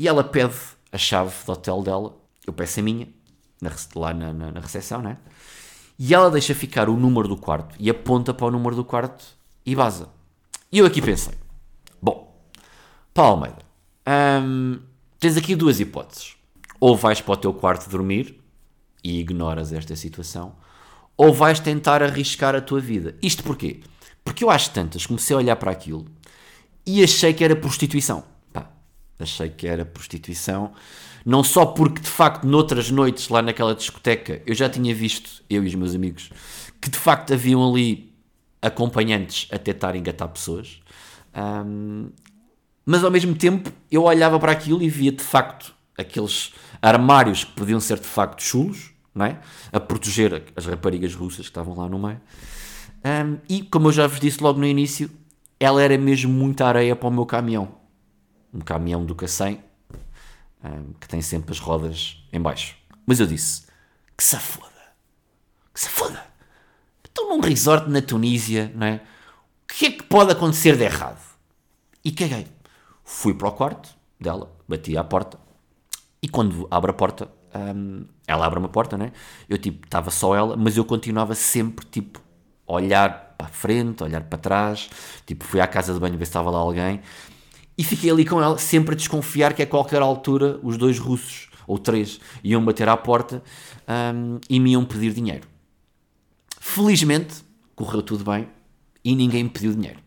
e 0.00 0.08
ela 0.08 0.24
pede 0.24 0.54
a 0.90 0.96
chave 0.96 1.30
do 1.44 1.52
hotel 1.52 1.82
dela, 1.82 2.16
eu 2.46 2.54
peço 2.54 2.80
a 2.80 2.82
minha, 2.82 3.06
na, 3.60 3.70
lá 3.94 4.14
na, 4.14 4.32
na, 4.32 4.50
na 4.50 4.60
recepção, 4.60 5.02
né? 5.02 5.18
E 5.98 6.14
ela 6.14 6.30
deixa 6.30 6.54
ficar 6.54 6.88
o 6.88 6.96
número 6.96 7.28
do 7.28 7.36
quarto 7.36 7.76
e 7.78 7.90
aponta 7.90 8.32
para 8.32 8.46
o 8.46 8.50
número 8.50 8.74
do 8.74 8.82
quarto 8.82 9.22
e 9.66 9.74
vaza. 9.74 10.08
E 10.72 10.78
eu 10.78 10.86
aqui 10.86 11.02
pensei: 11.02 11.34
bom, 12.00 12.34
Paulo 13.12 13.44
Almeida, 13.44 13.58
hum, 14.42 14.80
tens 15.18 15.36
aqui 15.36 15.54
duas 15.54 15.78
hipóteses. 15.80 16.34
Ou 16.80 16.96
vais 16.96 17.20
para 17.20 17.34
o 17.34 17.36
teu 17.36 17.52
quarto 17.52 17.90
dormir 17.90 18.42
e 19.04 19.20
ignoras 19.20 19.70
esta 19.70 19.94
situação, 19.94 20.56
ou 21.14 21.30
vais 21.30 21.60
tentar 21.60 22.02
arriscar 22.02 22.54
a 22.54 22.62
tua 22.62 22.80
vida. 22.80 23.18
Isto 23.22 23.44
porquê? 23.44 23.80
Porque 24.24 24.44
eu 24.44 24.50
às 24.50 24.66
tantas 24.66 25.04
comecei 25.04 25.36
a 25.36 25.38
olhar 25.40 25.56
para 25.56 25.70
aquilo 25.70 26.06
e 26.86 27.04
achei 27.04 27.34
que 27.34 27.44
era 27.44 27.54
prostituição. 27.54 28.24
Achei 29.20 29.48
que 29.48 29.66
era 29.66 29.84
prostituição. 29.84 30.72
Não 31.24 31.44
só 31.44 31.66
porque 31.66 32.00
de 32.00 32.08
facto 32.08 32.44
noutras 32.44 32.90
noites 32.90 33.28
lá 33.28 33.42
naquela 33.42 33.74
discoteca 33.74 34.42
eu 34.46 34.54
já 34.54 34.68
tinha 34.68 34.94
visto, 34.94 35.42
eu 35.50 35.62
e 35.62 35.66
os 35.66 35.74
meus 35.74 35.94
amigos, 35.94 36.30
que 36.80 36.88
de 36.88 36.98
facto 36.98 37.34
haviam 37.34 37.68
ali 37.68 38.12
acompanhantes 38.62 39.48
a 39.52 39.58
tentar 39.58 39.94
engatar 39.96 40.28
pessoas. 40.28 40.80
Um, 41.36 42.10
mas 42.84 43.04
ao 43.04 43.10
mesmo 43.10 43.34
tempo 43.34 43.70
eu 43.90 44.04
olhava 44.04 44.38
para 44.38 44.52
aquilo 44.52 44.82
e 44.82 44.88
via 44.88 45.12
de 45.12 45.22
facto 45.22 45.74
aqueles 45.96 46.52
armários 46.80 47.44
que 47.44 47.52
podiam 47.52 47.78
ser 47.78 47.98
de 47.98 48.06
facto 48.06 48.42
chulos, 48.42 48.90
não 49.14 49.26
é? 49.26 49.38
a 49.72 49.78
proteger 49.78 50.44
as 50.56 50.66
raparigas 50.66 51.14
russas 51.14 51.40
que 51.40 51.50
estavam 51.50 51.76
lá 51.76 51.88
no 51.88 51.98
meio. 51.98 52.20
Um, 53.04 53.38
e 53.48 53.62
como 53.62 53.88
eu 53.88 53.92
já 53.92 54.06
vos 54.06 54.20
disse 54.20 54.42
logo 54.42 54.58
no 54.58 54.66
início, 54.66 55.10
ela 55.58 55.82
era 55.82 55.96
mesmo 55.96 56.32
muita 56.32 56.66
areia 56.66 56.96
para 56.96 57.08
o 57.08 57.12
meu 57.12 57.26
caminhão. 57.26 57.79
Um 58.52 58.60
caminhão 58.60 59.04
do 59.04 59.14
Cacém, 59.14 59.62
um, 60.64 60.92
que 60.94 61.08
tem 61.08 61.22
sempre 61.22 61.52
as 61.52 61.58
rodas 61.58 62.22
em 62.32 62.40
baixo. 62.40 62.76
Mas 63.06 63.20
eu 63.20 63.26
disse, 63.26 63.66
que 64.16 64.24
se 64.24 64.36
foda. 64.38 64.68
Que 65.72 65.80
se 65.80 65.88
foda. 65.88 66.24
Estou 67.04 67.28
num 67.28 67.40
resort 67.40 67.88
na 67.88 68.02
Tunísia, 68.02 68.72
não 68.74 68.86
é? 68.86 69.00
O 69.64 69.72
que 69.72 69.86
é 69.86 69.90
que 69.92 70.02
pode 70.02 70.32
acontecer 70.32 70.76
de 70.76 70.84
errado? 70.84 71.20
E 72.04 72.12
caguei. 72.12 72.46
Fui 73.04 73.34
para 73.34 73.48
o 73.48 73.52
quarto 73.52 73.90
dela, 74.20 74.54
bati 74.68 74.96
à 74.96 75.02
porta, 75.02 75.38
e 76.22 76.28
quando 76.28 76.68
abre 76.70 76.90
a 76.90 76.94
porta, 76.94 77.30
um, 77.54 78.04
ela 78.26 78.46
abre 78.46 78.58
uma 78.58 78.68
porta, 78.68 78.96
né? 78.98 79.12
Eu 79.48 79.58
tipo, 79.58 79.84
estava 79.84 80.10
só 80.10 80.34
ela, 80.34 80.56
mas 80.56 80.76
eu 80.76 80.84
continuava 80.84 81.34
sempre 81.34 81.86
tipo 81.86 82.20
olhar 82.66 83.34
para 83.36 83.46
a 83.46 83.50
frente, 83.50 84.04
olhar 84.04 84.22
para 84.22 84.38
trás, 84.38 84.90
tipo, 85.26 85.44
fui 85.44 85.60
à 85.60 85.66
casa 85.66 85.94
de 85.94 85.98
banho 85.98 86.16
ver 86.16 86.26
se 86.26 86.30
estava 86.30 86.50
lá 86.50 86.58
alguém 86.58 87.00
e 87.80 87.82
fiquei 87.82 88.10
ali 88.10 88.26
com 88.26 88.42
ela, 88.42 88.58
sempre 88.58 88.92
a 88.92 88.94
desconfiar 88.94 89.54
que 89.54 89.62
a 89.62 89.66
qualquer 89.66 90.02
altura 90.02 90.60
os 90.62 90.76
dois 90.76 90.98
russos 90.98 91.48
ou 91.66 91.78
três 91.78 92.20
iam 92.44 92.62
bater 92.62 92.86
à 92.90 92.94
porta 92.94 93.42
um, 94.14 94.38
e 94.50 94.60
me 94.60 94.72
iam 94.72 94.84
pedir 94.84 95.14
dinheiro. 95.14 95.48
Felizmente 96.60 97.36
correu 97.74 98.02
tudo 98.02 98.22
bem 98.22 98.46
e 99.02 99.16
ninguém 99.16 99.44
me 99.44 99.48
pediu 99.48 99.72
dinheiro. 99.72 99.98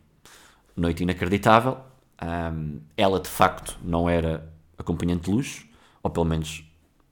Noite 0.78 1.02
inacreditável. 1.02 1.80
Um, 2.22 2.80
ela 2.96 3.20
de 3.20 3.28
facto 3.28 3.76
não 3.84 4.08
era 4.08 4.48
acompanhante 4.78 5.24
de 5.24 5.32
luxo, 5.32 5.66
ou 6.04 6.12
pelo 6.12 6.28
menos 6.28 6.64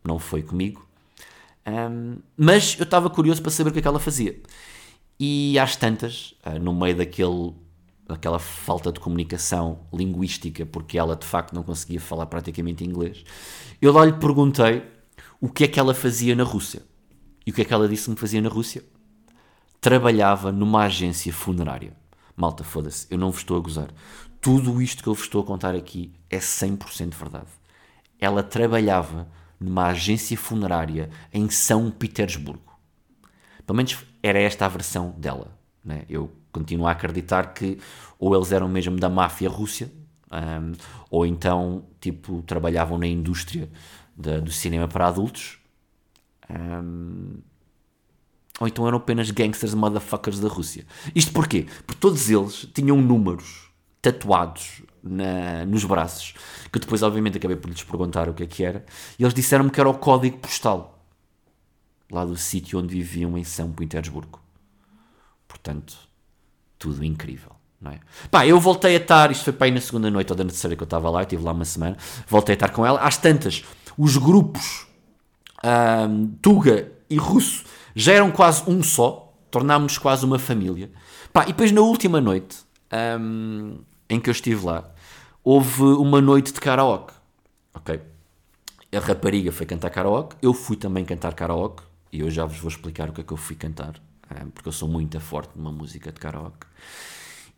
não 0.03 0.19
foi 0.19 0.43
comigo. 0.43 0.87
Um, 1.65 2.17
mas 2.37 2.77
eu 2.77 2.83
estava 2.83 3.09
curioso 3.09 3.41
para 3.41 3.49
saber 3.49 3.71
o 3.71 3.73
que 3.73 3.79
é 3.79 3.81
que 3.81 3.87
ela 3.87 3.99
fazia. 3.99 4.39
E 5.19 5.57
às 5.57 5.75
tantas, 5.75 6.35
uh, 6.45 6.59
no 6.59 6.71
meio 6.71 6.97
daquele, 6.97 7.51
daquela 8.07 8.39
falta 8.39 8.91
de 8.91 8.99
comunicação 8.99 9.79
linguística, 9.93 10.65
porque 10.65 10.97
ela 10.97 11.15
de 11.15 11.25
facto 11.25 11.53
não 11.53 11.63
conseguia 11.63 11.99
falar 11.99 12.25
praticamente 12.25 12.83
inglês, 12.83 13.23
eu 13.81 13.91
lá 13.91 14.05
lhe 14.05 14.13
perguntei 14.13 14.83
o 15.39 15.49
que 15.49 15.63
é 15.63 15.67
que 15.67 15.79
ela 15.79 15.93
fazia 15.93 16.35
na 16.35 16.43
Rússia. 16.43 16.83
E 17.45 17.51
o 17.51 17.53
que 17.53 17.61
é 17.61 17.65
que 17.65 17.73
ela 17.73 17.87
disse 17.87 18.13
que 18.13 18.19
fazia 18.19 18.41
na 18.41 18.49
Rússia? 18.49 18.83
Trabalhava 19.79 20.51
numa 20.51 20.83
agência 20.83 21.33
funerária. 21.33 21.95
Malta, 22.35 22.63
foda-se, 22.63 23.07
eu 23.09 23.17
não 23.17 23.31
vos 23.31 23.41
estou 23.41 23.57
a 23.57 23.59
gozar. 23.59 23.89
Tudo 24.39 24.81
isto 24.81 25.01
que 25.01 25.09
eu 25.09 25.13
vos 25.13 25.23
estou 25.23 25.41
a 25.41 25.45
contar 25.45 25.75
aqui 25.75 26.13
é 26.29 26.37
100% 26.37 27.15
verdade. 27.15 27.49
Ela 28.19 28.43
trabalhava 28.43 29.27
numa 29.59 29.87
agência 29.87 30.37
funerária 30.37 31.09
em 31.33 31.49
São 31.49 31.89
Petersburgo. 31.89 32.77
Pelo 33.65 33.77
menos 33.77 33.97
era 34.21 34.39
esta 34.39 34.65
a 34.65 34.69
versão 34.69 35.11
dela. 35.17 35.57
Né? 35.83 36.05
Eu 36.09 36.31
continuo 36.51 36.87
a 36.87 36.91
acreditar 36.91 37.53
que 37.53 37.79
ou 38.19 38.35
eles 38.35 38.51
eram 38.51 38.67
mesmo 38.67 38.97
da 38.97 39.09
máfia 39.09 39.49
Rússia, 39.49 39.91
um, 40.31 40.71
ou 41.09 41.25
então 41.25 41.85
tipo 41.99 42.41
trabalhavam 42.43 42.97
na 42.97 43.07
indústria 43.07 43.69
de, 44.15 44.41
do 44.41 44.51
cinema 44.51 44.87
para 44.87 45.07
adultos, 45.07 45.59
um, 46.49 47.39
ou 48.59 48.67
então 48.67 48.87
eram 48.87 48.97
apenas 48.97 49.31
gangsters 49.31 49.73
motherfuckers 49.73 50.39
da 50.39 50.47
Rússia. 50.47 50.85
Isto 51.15 51.33
porquê? 51.33 51.65
Porque 51.85 51.99
todos 51.99 52.29
eles 52.29 52.67
tinham 52.73 53.01
números 53.01 53.71
tatuados 54.01 54.83
na, 55.03 55.65
nos 55.65 55.83
braços, 55.83 56.33
que 56.71 56.79
depois 56.79 57.01
obviamente 57.01 57.37
acabei 57.37 57.57
por 57.57 57.69
lhes 57.69 57.83
perguntar 57.83 58.29
o 58.29 58.33
que 58.33 58.43
é 58.43 58.47
que 58.47 58.63
era, 58.63 58.85
e 59.17 59.23
eles 59.23 59.33
disseram-me 59.33 59.71
que 59.71 59.79
era 59.79 59.89
o 59.89 59.97
código 59.97 60.37
postal, 60.37 61.03
lá 62.11 62.25
do 62.25 62.37
sítio 62.37 62.79
onde 62.79 62.93
viviam 62.93 63.37
em 63.37 63.43
São 63.43 63.71
Petersburgo. 63.71 64.39
Portanto, 65.47 66.10
tudo 66.81 67.05
incrível. 67.05 67.51
Não 67.79 67.91
é? 67.91 67.99
Pá, 68.29 68.45
eu 68.45 68.59
voltei 68.59 68.95
a 68.95 68.99
estar, 68.99 69.31
isto 69.31 69.43
foi 69.43 69.53
para 69.53 69.65
aí 69.65 69.71
na 69.71 69.81
segunda 69.81 70.09
noite 70.09 70.31
ou 70.31 70.35
da 70.35 70.43
terceira 70.43 70.75
que 70.75 70.83
eu 70.83 70.85
estava 70.85 71.09
lá, 71.09 71.21
eu 71.21 71.23
estive 71.23 71.43
lá 71.43 71.51
uma 71.51 71.65
semana, 71.65 71.97
voltei 72.27 72.53
a 72.53 72.55
estar 72.55 72.69
com 72.69 72.85
ela. 72.85 72.99
Às 72.99 73.17
tantas, 73.17 73.63
os 73.97 74.17
grupos 74.17 74.87
um, 75.63 76.27
Tuga 76.41 76.91
e 77.09 77.17
Russo 77.17 77.63
já 77.95 78.13
eram 78.13 78.31
quase 78.31 78.63
um 78.67 78.83
só, 78.83 79.33
tornámos-nos 79.49 79.97
quase 79.97 80.25
uma 80.25 80.39
família. 80.39 80.91
Pá, 81.31 81.43
e 81.43 81.47
depois 81.47 81.71
na 81.71 81.81
última 81.81 82.19
noite, 82.19 82.57
um, 83.19 83.77
em 84.09 84.19
que 84.19 84.29
eu 84.29 84.33
estive 84.33 84.65
lá, 84.65 84.89
houve 85.43 85.83
uma 85.83 86.21
noite 86.21 86.53
de 86.53 86.59
karaoke. 86.59 87.13
Ok? 87.73 87.99
A 88.93 88.99
rapariga 88.99 89.51
foi 89.51 89.65
cantar 89.65 89.89
karaoke, 89.89 90.35
eu 90.41 90.53
fui 90.53 90.75
também 90.75 91.05
cantar 91.05 91.33
karaoke, 91.33 91.83
e 92.11 92.19
eu 92.19 92.29
já 92.29 92.45
vos 92.45 92.59
vou 92.59 92.69
explicar 92.69 93.09
o 93.09 93.13
que 93.13 93.21
é 93.21 93.23
que 93.23 93.31
eu 93.31 93.37
fui 93.37 93.55
cantar, 93.55 93.93
porque 94.53 94.67
eu 94.67 94.73
sou 94.73 94.87
muito 94.87 95.19
forte 95.19 95.51
numa 95.55 95.71
música 95.71 96.11
de 96.11 96.19
karaoke. 96.19 96.70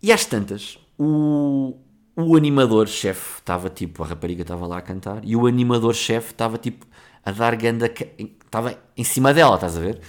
E 0.01 0.12
às 0.12 0.25
tantas, 0.25 0.77
o, 0.98 1.77
o 2.15 2.36
animador-chefe 2.36 3.39
estava 3.39 3.70
tipo, 3.70 4.03
a 4.03 4.08
rapariga 4.08 4.42
estava 4.42 4.68
lá 4.68 4.77
a 4.77 4.82
cantar, 4.82 5.24
e 5.24 5.36
o 5.36 5.48
animador-chefe 5.48 6.32
estava 6.32 6.58
tipo 6.58 6.86
a 7.25 7.32
dar 7.32 7.56
ganda, 7.56 7.86
estava 7.86 8.77
em 8.98 9.03
cima 9.03 9.34
dela, 9.34 9.56
estás 9.56 9.77
a 9.77 9.80
ver? 9.80 10.01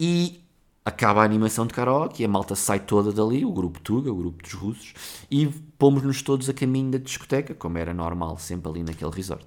E 0.00 0.42
acaba 0.84 1.22
a 1.22 1.24
animação 1.24 1.66
de 1.66 1.74
karaoke 1.74 2.24
a 2.24 2.28
malta 2.28 2.54
sai 2.54 2.80
toda 2.80 3.12
dali, 3.12 3.44
o 3.44 3.52
grupo 3.52 3.80
Tuga, 3.80 4.10
o 4.10 4.16
grupo 4.16 4.42
dos 4.42 4.52
russos, 4.52 4.94
e 5.30 5.46
pomos-nos 5.78 6.22
todos 6.22 6.48
a 6.48 6.54
caminho 6.54 6.92
da 6.92 6.98
discoteca, 6.98 7.54
como 7.54 7.76
era 7.76 7.92
normal, 7.92 8.38
sempre 8.38 8.70
ali 8.70 8.82
naquele 8.82 9.10
resort. 9.10 9.46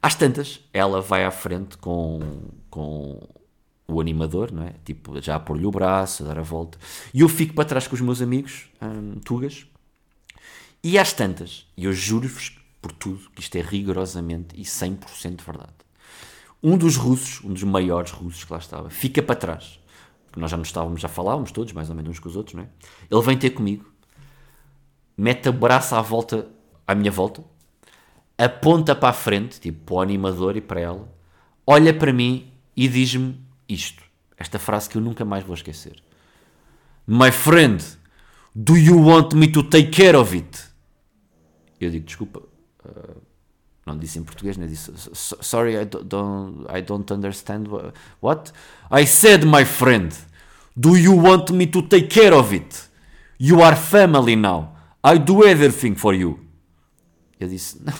Às 0.00 0.14
tantas, 0.14 0.60
ela 0.72 1.00
vai 1.00 1.24
à 1.24 1.30
frente 1.30 1.76
com, 1.78 2.20
com 2.70 3.26
o 3.86 4.00
animador, 4.00 4.52
não 4.52 4.64
é? 4.64 4.74
Tipo, 4.84 5.20
já 5.20 5.36
a 5.36 5.40
pôr-lhe 5.40 5.66
o 5.66 5.70
braço, 5.70 6.22
a 6.22 6.26
dar 6.26 6.38
a 6.38 6.42
volta. 6.42 6.78
E 7.12 7.20
eu 7.20 7.28
fico 7.28 7.54
para 7.54 7.64
trás 7.64 7.86
com 7.86 7.94
os 7.94 8.00
meus 8.00 8.22
amigos, 8.22 8.66
hum, 8.80 9.20
tugas. 9.24 9.66
E 10.82 10.98
às 10.98 11.12
tantas, 11.12 11.66
e 11.76 11.84
eu 11.84 11.92
juro-vos 11.92 12.58
por 12.80 12.92
tudo 12.92 13.30
que 13.34 13.40
isto 13.40 13.56
é 13.56 13.62
rigorosamente 13.62 14.54
e 14.58 14.62
100% 14.62 15.42
verdade. 15.42 15.72
Um 16.62 16.76
dos 16.76 16.96
russos, 16.96 17.42
um 17.44 17.52
dos 17.52 17.62
maiores 17.62 18.10
russos 18.10 18.44
que 18.44 18.52
lá 18.52 18.58
estava, 18.58 18.90
fica 18.90 19.22
para 19.22 19.34
trás 19.34 19.78
nós 20.36 20.50
já 20.50 20.56
nos 20.56 20.68
estávamos, 20.68 21.00
já 21.00 21.08
falávamos 21.08 21.52
todos, 21.52 21.72
mais 21.72 21.88
ou 21.88 21.96
menos 21.96 22.10
uns 22.10 22.18
com 22.18 22.28
os 22.28 22.36
outros, 22.36 22.54
não 22.54 22.64
é? 22.64 22.68
Ele 23.10 23.22
vem 23.22 23.36
ter 23.36 23.50
comigo, 23.50 23.84
mete 25.16 25.48
o 25.48 25.52
braço 25.52 25.94
à 25.94 26.02
volta, 26.02 26.48
à 26.86 26.94
minha 26.94 27.10
volta, 27.10 27.44
aponta 28.36 28.94
para 28.94 29.10
a 29.10 29.12
frente, 29.12 29.60
tipo 29.60 29.84
para 29.84 29.94
o 29.94 30.00
animador 30.00 30.56
e 30.56 30.60
para 30.60 30.80
ela, 30.80 31.08
olha 31.66 31.94
para 31.94 32.12
mim 32.12 32.50
e 32.76 32.88
diz-me 32.88 33.40
isto, 33.68 34.02
esta 34.36 34.58
frase 34.58 34.88
que 34.88 34.96
eu 34.96 35.02
nunca 35.02 35.24
mais 35.24 35.44
vou 35.44 35.54
esquecer. 35.54 36.02
My 37.06 37.30
friend, 37.30 37.82
do 38.54 38.76
you 38.76 38.98
want 38.98 39.34
me 39.34 39.48
to 39.48 39.62
take 39.62 39.90
care 39.90 40.16
of 40.16 40.34
it? 40.34 40.58
Eu 41.80 41.90
digo, 41.90 42.06
desculpa, 42.06 42.40
uh, 42.84 43.22
não 43.86 43.98
disse 43.98 44.18
em 44.18 44.24
português, 44.24 44.56
né? 44.56 44.66
Disse, 44.66 44.90
sorry, 45.12 45.74
I 45.74 45.84
don't, 45.84 46.64
I 46.74 46.80
don't 46.80 47.12
understand. 47.12 47.66
What? 48.20 48.52
I 48.90 49.06
said, 49.06 49.44
my 49.44 49.64
friend, 49.64 50.14
do 50.76 50.96
you 50.96 51.14
want 51.14 51.50
me 51.50 51.66
to 51.66 51.82
take 51.82 52.08
care 52.08 52.34
of 52.34 52.54
it? 52.54 52.88
You 53.38 53.62
are 53.62 53.76
family 53.76 54.36
now. 54.36 54.74
I 55.02 55.18
do 55.18 55.44
everything 55.44 55.94
for 55.94 56.14
you. 56.14 56.40
Eu 57.38 57.48
disse, 57.48 57.78
não, 57.84 57.92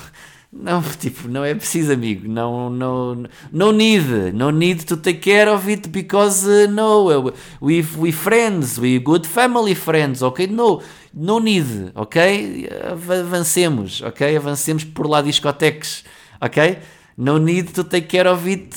não, 0.54 0.80
tipo, 0.98 1.28
não 1.28 1.44
é 1.44 1.54
preciso, 1.54 1.92
amigo. 1.92 2.28
Não, 2.28 2.70
não, 2.70 3.24
no 3.52 3.72
need, 3.72 4.32
no 4.32 4.50
need 4.50 4.84
to 4.84 4.96
take 4.96 5.18
care 5.18 5.50
of 5.50 5.68
it 5.70 5.88
because 5.88 6.46
uh, 6.46 6.70
no, 6.70 7.32
we 7.60 7.84
we 7.98 8.12
friends, 8.12 8.78
we 8.78 8.98
good 8.98 9.26
family 9.26 9.74
friends, 9.74 10.22
ok? 10.22 10.46
No, 10.46 10.80
no 11.12 11.40
need, 11.40 11.90
ok? 11.94 12.68
Avancemos, 12.92 14.00
ok? 14.02 14.36
Avancemos 14.36 14.84
por 14.84 15.08
lá 15.08 15.20
discotecas, 15.20 16.04
ok? 16.40 16.78
No 17.16 17.38
need 17.38 17.72
to 17.72 17.82
take 17.82 18.06
care 18.06 18.30
of 18.30 18.48
it 18.48 18.76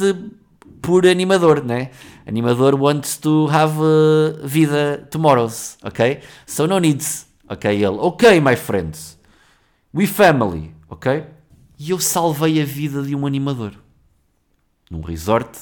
por 0.81 1.05
animador, 1.05 1.63
né? 1.63 1.91
Animador 2.25 2.75
wants 2.75 3.17
to 3.17 3.47
have 3.47 3.79
uh, 3.79 4.45
vida 4.45 5.07
tomorrows, 5.09 5.77
ok? 5.83 6.19
So 6.45 6.65
no 6.65 6.79
needs, 6.79 7.27
ok? 7.47 7.71
Ele, 7.71 7.97
ok, 7.99 8.41
my 8.41 8.55
friends, 8.55 9.17
we 9.93 10.05
family, 10.07 10.71
ok? 10.89 11.36
E 11.79 11.91
eu 11.91 11.99
salvei 11.99 12.61
a 12.61 12.65
vida 12.65 13.03
de 13.03 13.15
um 13.15 13.25
animador 13.25 13.73
num 14.89 15.01
resort 15.01 15.57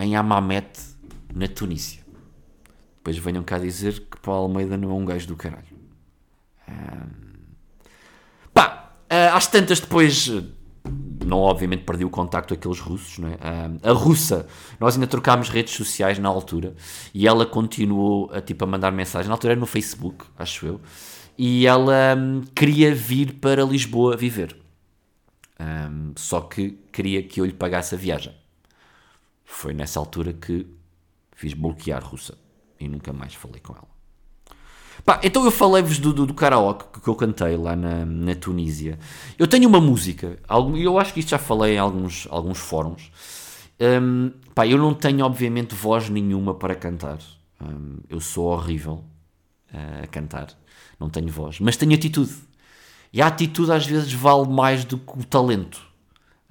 em 0.00 0.16
Hammamet, 0.16 0.80
na 1.34 1.46
Tunísia. 1.46 2.02
depois 2.96 3.18
venham 3.18 3.42
cá 3.42 3.58
dizer 3.58 4.00
que 4.00 4.18
Paulo 4.20 4.44
Almeida 4.44 4.76
não 4.76 4.90
é 4.90 4.94
um 4.94 5.04
gajo 5.04 5.26
do 5.26 5.36
caralho. 5.36 5.72
Pá, 8.54 8.94
uh, 9.04 9.36
às 9.36 9.46
tantas 9.46 9.80
depois, 9.80 10.30
não 11.24 11.38
obviamente 11.38 11.84
perdi 11.84 12.04
o 12.04 12.10
contacto 12.10 12.54
aqueles 12.54 12.78
russos, 12.78 13.18
não 13.18 13.28
é? 13.28 13.38
A 13.82 13.92
russa, 13.92 14.46
nós 14.80 14.94
ainda 14.94 15.06
trocámos 15.06 15.48
redes 15.48 15.74
sociais 15.74 16.18
na 16.18 16.28
altura 16.28 16.74
e 17.14 17.26
ela 17.26 17.44
continuou 17.44 18.30
a, 18.32 18.40
tipo, 18.40 18.64
a 18.64 18.66
mandar 18.66 18.90
mensagem, 18.92 19.28
na 19.28 19.34
altura 19.34 19.54
era 19.54 19.60
no 19.60 19.66
Facebook, 19.66 20.24
acho 20.38 20.66
eu, 20.66 20.80
e 21.36 21.66
ela 21.66 22.16
queria 22.54 22.94
vir 22.94 23.34
para 23.34 23.62
Lisboa 23.64 24.16
viver. 24.16 24.61
Um, 25.62 26.12
só 26.16 26.40
que 26.40 26.78
queria 26.92 27.22
que 27.22 27.40
eu 27.40 27.44
lhe 27.44 27.52
pagasse 27.52 27.94
a 27.94 27.98
viagem. 27.98 28.34
Foi 29.44 29.72
nessa 29.72 30.00
altura 30.00 30.32
que 30.32 30.66
fiz 31.36 31.54
bloquear 31.54 32.04
russa 32.04 32.36
e 32.80 32.88
nunca 32.88 33.12
mais 33.12 33.34
falei 33.34 33.60
com 33.60 33.72
ela. 33.72 33.92
Pá, 35.04 35.20
então 35.22 35.44
eu 35.44 35.50
falei-vos 35.50 35.98
do, 35.98 36.12
do, 36.12 36.26
do, 36.26 36.34
karaoke 36.34 37.00
que 37.00 37.08
eu 37.08 37.14
cantei 37.14 37.56
lá 37.56 37.76
na, 37.76 38.04
na 38.04 38.34
Tunísia. 38.34 38.98
Eu 39.38 39.46
tenho 39.46 39.68
uma 39.68 39.80
música, 39.80 40.38
eu 40.76 40.98
acho 40.98 41.14
que 41.14 41.20
isto 41.20 41.30
já 41.30 41.38
falei 41.38 41.74
em 41.74 41.78
alguns, 41.78 42.26
alguns 42.30 42.58
fóruns. 42.58 43.10
Um, 43.80 44.32
pá, 44.54 44.66
eu 44.66 44.78
não 44.78 44.94
tenho, 44.94 45.24
obviamente, 45.24 45.74
voz 45.74 46.08
nenhuma 46.08 46.54
para 46.54 46.74
cantar. 46.74 47.18
Um, 47.60 47.98
eu 48.08 48.20
sou 48.20 48.46
horrível 48.46 49.04
uh, 49.72 50.04
a 50.04 50.06
cantar, 50.06 50.48
não 50.98 51.08
tenho 51.08 51.28
voz, 51.28 51.58
mas 51.60 51.76
tenho 51.76 51.94
atitude. 51.94 52.32
E 53.12 53.20
a 53.20 53.26
atitude 53.26 53.72
às 53.72 53.86
vezes 53.86 54.12
vale 54.12 54.48
mais 54.48 54.84
do 54.84 54.96
que 54.96 55.18
o 55.18 55.24
talento, 55.24 55.82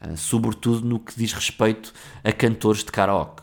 uh, 0.06 0.15
sobretudo 0.15 0.86
no 0.86 1.00
que 1.00 1.15
diz 1.15 1.34
respeito 1.34 1.94
a 2.24 2.32
cantores 2.32 2.84
de 2.84 2.91
karaoke. 2.91 3.41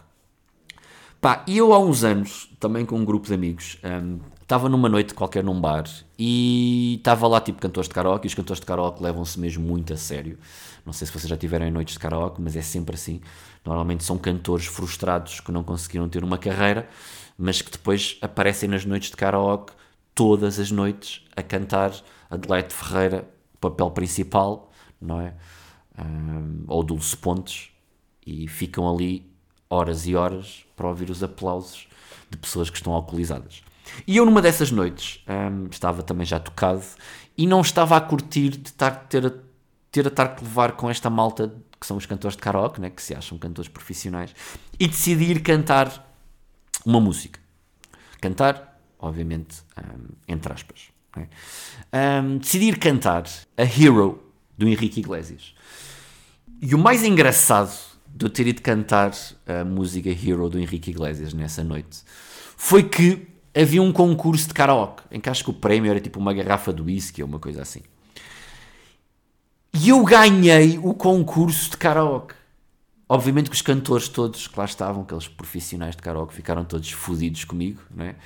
Pá, 1.20 1.42
e 1.48 1.58
eu 1.58 1.72
há 1.72 1.80
uns 1.80 2.04
anos, 2.04 2.48
também 2.60 2.86
com 2.86 2.96
um 2.96 3.04
grupo 3.04 3.26
de 3.26 3.34
amigos, 3.34 3.76
um, 3.82 4.20
estava 4.40 4.68
numa 4.68 4.88
noite 4.88 5.14
qualquer 5.14 5.42
num 5.42 5.60
bar 5.60 5.84
e 6.16 6.94
estava 6.96 7.26
lá 7.26 7.40
tipo 7.40 7.60
cantores 7.60 7.88
de 7.88 7.94
karaoke 7.94 8.26
e 8.26 8.28
os 8.28 8.34
cantores 8.34 8.60
de 8.60 8.66
karaoke 8.66 9.02
levam-se 9.02 9.38
mesmo 9.38 9.66
muito 9.66 9.92
a 9.92 9.96
sério. 9.96 10.38
Não 10.86 10.92
sei 10.92 11.06
se 11.06 11.12
vocês 11.12 11.28
já 11.28 11.36
tiveram 11.36 11.70
noites 11.70 11.94
de 11.94 11.98
karaoke, 11.98 12.40
mas 12.40 12.56
é 12.56 12.62
sempre 12.62 12.94
assim. 12.94 13.20
Normalmente 13.64 14.04
são 14.04 14.16
cantores 14.16 14.64
frustrados 14.64 15.40
que 15.40 15.52
não 15.52 15.64
conseguiram 15.64 16.08
ter 16.08 16.24
uma 16.24 16.38
carreira, 16.38 16.88
mas 17.36 17.60
que 17.60 17.70
depois 17.70 18.16
aparecem 18.22 18.68
nas 18.68 18.84
noites 18.84 19.10
de 19.10 19.16
karaoke 19.16 19.72
todas 20.18 20.58
as 20.58 20.72
noites 20.72 21.24
a 21.36 21.42
cantar 21.44 21.92
Adelaide 22.28 22.74
Ferreira, 22.74 23.30
papel 23.60 23.88
principal, 23.92 24.72
não 25.00 25.20
é? 25.20 25.32
Um, 25.96 26.64
ou 26.66 26.82
Dulce 26.82 27.16
Pontes, 27.16 27.70
e 28.26 28.48
ficam 28.48 28.92
ali 28.92 29.32
horas 29.70 30.08
e 30.08 30.16
horas 30.16 30.64
para 30.74 30.88
ouvir 30.88 31.08
os 31.08 31.22
aplausos 31.22 31.86
de 32.28 32.36
pessoas 32.36 32.68
que 32.68 32.76
estão 32.76 32.92
alcoolizadas. 32.94 33.62
E 34.08 34.16
eu, 34.16 34.26
numa 34.26 34.42
dessas 34.42 34.72
noites, 34.72 35.24
um, 35.28 35.68
estava 35.70 36.02
também 36.02 36.26
já 36.26 36.40
tocado 36.40 36.82
e 37.36 37.46
não 37.46 37.60
estava 37.60 37.96
a 37.96 38.00
curtir 38.00 38.50
de 38.50 38.70
estar, 38.70 38.90
ter, 39.06 39.24
a, 39.24 39.32
ter 39.92 40.04
a 40.04 40.08
estar 40.08 40.34
que 40.34 40.42
levar 40.42 40.72
com 40.72 40.90
esta 40.90 41.08
malta 41.08 41.54
que 41.80 41.86
são 41.86 41.96
os 41.96 42.06
cantores 42.06 42.36
de 42.36 42.42
karaoke, 42.42 42.80
né, 42.80 42.90
que 42.90 43.00
se 43.00 43.14
acham 43.14 43.38
cantores 43.38 43.70
profissionais, 43.70 44.34
e 44.80 44.88
decidi 44.88 45.26
ir 45.26 45.42
cantar 45.44 46.12
uma 46.84 47.00
música. 47.00 47.38
Cantar, 48.20 48.77
obviamente, 48.98 49.62
um, 49.76 50.08
entre 50.26 50.52
aspas. 50.52 50.90
Né? 51.16 51.28
Um, 52.22 52.38
decidi 52.38 52.66
ir 52.66 52.78
cantar 52.78 53.24
a 53.56 53.62
Hero 53.62 54.22
do 54.56 54.68
Henrique 54.68 55.00
Iglesias. 55.00 55.54
E 56.60 56.74
o 56.74 56.78
mais 56.78 57.04
engraçado 57.04 57.72
de 58.08 58.26
eu 58.26 58.30
ter 58.30 58.46
ido 58.46 58.62
cantar 58.62 59.12
a 59.46 59.64
música 59.64 60.10
Hero 60.10 60.48
do 60.48 60.58
Henrique 60.58 60.90
Iglesias 60.90 61.32
nessa 61.32 61.62
noite 61.62 62.02
foi 62.56 62.82
que 62.82 63.28
havia 63.54 63.82
um 63.82 63.92
concurso 63.92 64.48
de 64.48 64.54
karaoke, 64.54 65.02
em 65.10 65.20
que 65.20 65.28
acho 65.28 65.44
que 65.44 65.50
o 65.50 65.54
prémio 65.54 65.90
era 65.90 66.00
tipo 66.00 66.18
uma 66.18 66.34
garrafa 66.34 66.72
de 66.72 66.82
whisky 66.82 67.22
ou 67.22 67.28
uma 67.28 67.38
coisa 67.38 67.62
assim. 67.62 67.82
E 69.72 69.90
eu 69.90 70.02
ganhei 70.02 70.78
o 70.78 70.94
concurso 70.94 71.70
de 71.70 71.76
karaoke. 71.76 72.34
Obviamente 73.08 73.48
que 73.48 73.56
os 73.56 73.62
cantores 73.62 74.08
todos 74.08 74.48
que 74.48 74.58
lá 74.58 74.64
estavam, 74.64 75.02
aqueles 75.02 75.28
profissionais 75.28 75.96
de 75.96 76.02
karaoke, 76.02 76.34
ficaram 76.34 76.64
todos 76.64 76.90
fodidos 76.90 77.44
comigo, 77.44 77.80
não 77.94 78.04
é? 78.04 78.16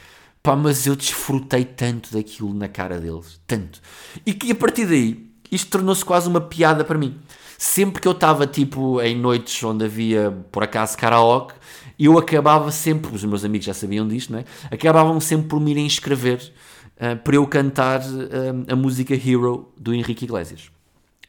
Pá, 0.42 0.56
mas 0.56 0.86
eu 0.86 0.96
desfrutei 0.96 1.64
tanto 1.64 2.12
daquilo 2.12 2.52
na 2.52 2.66
cara 2.66 2.98
deles, 2.98 3.40
tanto. 3.46 3.80
E 4.26 4.34
que 4.34 4.50
a 4.50 4.54
partir 4.54 4.86
daí, 4.86 5.30
isto 5.52 5.70
tornou-se 5.70 6.04
quase 6.04 6.28
uma 6.28 6.40
piada 6.40 6.84
para 6.84 6.98
mim. 6.98 7.16
Sempre 7.56 8.02
que 8.02 8.08
eu 8.08 8.12
estava, 8.12 8.44
tipo, 8.44 9.00
em 9.00 9.16
noites 9.16 9.62
onde 9.62 9.84
havia, 9.84 10.32
por 10.50 10.64
acaso, 10.64 10.98
karaoke, 10.98 11.54
eu 11.96 12.18
acabava 12.18 12.72
sempre, 12.72 13.14
os 13.14 13.24
meus 13.24 13.44
amigos 13.44 13.66
já 13.66 13.74
sabiam 13.74 14.08
disto, 14.08 14.32
não 14.32 14.40
é? 14.40 14.44
Acabavam 14.68 15.20
sempre 15.20 15.46
por 15.46 15.60
me 15.60 15.70
irem 15.70 15.86
escrever 15.86 16.52
uh, 16.96 17.16
para 17.22 17.36
eu 17.36 17.46
cantar 17.46 18.00
uh, 18.00 18.72
a 18.72 18.74
música 18.74 19.14
Hero 19.14 19.72
do 19.76 19.94
Henrique 19.94 20.24
Iglesias. 20.24 20.72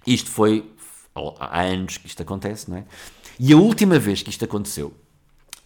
Isto 0.08 0.32
foi 0.32 0.72
há 1.40 1.62
anos 1.62 1.98
que 1.98 2.08
isto 2.08 2.24
acontece, 2.24 2.68
não 2.68 2.78
é? 2.78 2.86
E 3.40 3.54
a 3.54 3.58
última 3.58 4.00
vez 4.00 4.24
que 4.24 4.32
isto 4.32 4.44
aconteceu 4.44 4.92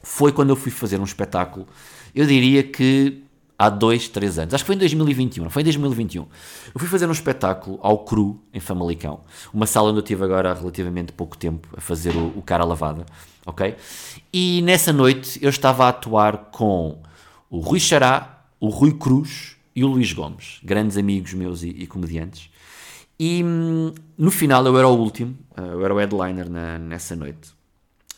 foi 0.03 0.33
quando 0.33 0.49
eu 0.49 0.57
fui 0.57 0.71
fazer 0.71 0.99
um 0.99 1.05
espetáculo, 1.05 1.65
eu 2.13 2.25
diria 2.25 2.61
que 2.63 3.23
há 3.57 3.69
dois, 3.69 4.07
três 4.07 4.37
anos. 4.37 4.53
Acho 4.53 4.63
que 4.63 4.67
foi 4.67 4.75
em 4.75 4.79
2021, 4.79 5.43
não 5.45 5.49
foi 5.49 5.61
em 5.61 5.65
2021. 5.65 6.21
Eu 6.21 6.79
fui 6.79 6.87
fazer 6.87 7.07
um 7.07 7.11
espetáculo 7.11 7.79
ao 7.81 7.99
Cru, 7.99 8.39
em 8.53 8.59
Famalicão. 8.59 9.21
Uma 9.53 9.65
sala 9.65 9.89
onde 9.89 9.99
eu 9.99 10.03
tive 10.03 10.23
agora 10.23 10.51
há 10.51 10.53
relativamente 10.53 11.11
pouco 11.11 11.37
tempo 11.37 11.67
a 11.75 11.81
fazer 11.81 12.15
o, 12.15 12.27
o 12.37 12.41
Cara 12.41 12.63
Lavada, 12.63 13.05
ok? 13.45 13.75
E 14.31 14.61
nessa 14.61 14.93
noite 14.93 15.39
eu 15.41 15.49
estava 15.49 15.85
a 15.85 15.89
atuar 15.89 16.49
com 16.51 16.99
o 17.49 17.59
Rui 17.59 17.79
Xará, 17.79 18.43
o 18.59 18.69
Rui 18.69 18.93
Cruz 18.93 19.55
e 19.75 19.83
o 19.83 19.87
Luís 19.87 20.13
Gomes, 20.13 20.59
grandes 20.63 20.97
amigos 20.97 21.33
meus 21.33 21.63
e, 21.63 21.69
e 21.69 21.87
comediantes. 21.87 22.49
E 23.19 23.43
hum, 23.43 23.93
no 24.17 24.29
final 24.29 24.65
eu 24.65 24.77
era 24.77 24.87
o 24.87 24.95
último, 24.95 25.35
eh, 25.55 25.61
eu 25.61 25.83
era 25.83 25.93
o 25.93 25.97
headliner 25.97 26.49
na, 26.49 26.77
nessa 26.77 27.15
noite. 27.15 27.56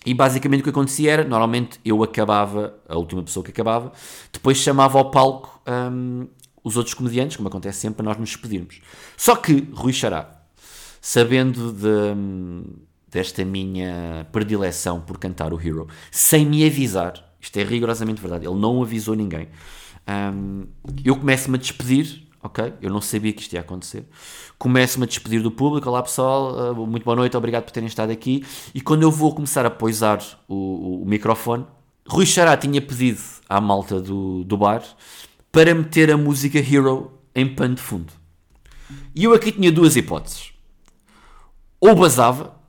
E 0.05 0.13
basicamente 0.13 0.61
o 0.61 0.63
que 0.63 0.69
acontecia 0.69 1.11
era, 1.11 1.23
normalmente 1.23 1.79
eu 1.83 2.01
acabava, 2.01 2.73
a 2.87 2.97
última 2.97 3.21
pessoa 3.21 3.43
que 3.43 3.51
acabava, 3.51 3.91
depois 4.31 4.57
chamava 4.57 4.97
ao 4.97 5.11
palco 5.11 5.61
um, 5.67 6.27
os 6.63 6.77
outros 6.77 6.93
comediantes, 6.93 7.35
como 7.35 7.49
acontece 7.49 7.79
sempre, 7.79 7.97
para 7.97 8.05
nós 8.05 8.17
nos 8.17 8.29
despedirmos. 8.29 8.81
Só 9.17 9.35
que 9.35 9.67
Rui 9.73 9.91
Xará, 9.91 10.41
sabendo 11.01 11.73
de, 11.73 12.15
hum, 12.15 12.63
desta 13.09 13.43
minha 13.43 14.25
predileção 14.31 15.01
por 15.01 15.17
cantar 15.17 15.53
o 15.53 15.59
Hero, 15.59 15.87
sem 16.11 16.45
me 16.45 16.65
avisar, 16.65 17.13
isto 17.41 17.57
é 17.57 17.63
rigorosamente 17.63 18.21
verdade, 18.21 18.47
ele 18.47 18.59
não 18.59 18.81
avisou 18.81 19.15
ninguém, 19.15 19.49
um, 20.33 20.65
eu 21.03 21.15
começo-me 21.15 21.55
a 21.55 21.59
despedir 21.59 22.28
ok? 22.41 22.73
Eu 22.81 22.89
não 22.89 23.01
sabia 23.01 23.33
que 23.33 23.41
isto 23.41 23.53
ia 23.53 23.61
acontecer. 23.61 24.05
Começo-me 24.57 25.05
a 25.05 25.07
despedir 25.07 25.41
do 25.41 25.51
público, 25.51 25.89
olá 25.89 26.01
pessoal, 26.01 26.71
uh, 26.71 26.87
muito 26.87 27.03
boa 27.03 27.15
noite, 27.15 27.35
obrigado 27.35 27.63
por 27.63 27.71
terem 27.71 27.87
estado 27.87 28.11
aqui. 28.11 28.45
E 28.73 28.81
quando 28.81 29.03
eu 29.03 29.11
vou 29.11 29.33
começar 29.33 29.65
a 29.65 29.69
poisar 29.69 30.19
o, 30.47 30.55
o, 30.55 31.03
o 31.03 31.05
microfone, 31.05 31.65
Rui 32.07 32.25
Xará 32.25 32.57
tinha 32.57 32.81
pedido 32.81 33.21
à 33.47 33.61
malta 33.61 34.01
do, 34.01 34.43
do 34.43 34.57
bar 34.57 34.83
para 35.51 35.75
meter 35.75 36.11
a 36.11 36.17
música 36.17 36.57
Hero 36.59 37.11
em 37.35 37.53
pano 37.53 37.75
de 37.75 37.81
fundo. 37.81 38.11
E 39.13 39.23
eu 39.23 39.33
aqui 39.33 39.51
tinha 39.51 39.71
duas 39.71 39.95
hipóteses. 39.95 40.53
Ou 41.79 41.95
basava, 41.95 42.59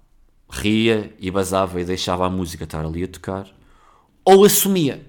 ria 0.51 1.15
e 1.19 1.31
basava 1.31 1.81
e 1.81 1.85
deixava 1.85 2.27
a 2.27 2.31
música 2.31 2.65
estar 2.65 2.85
ali 2.85 3.05
a 3.05 3.09
tocar, 3.09 3.47
ou 4.25 4.45
assumia 4.45 5.07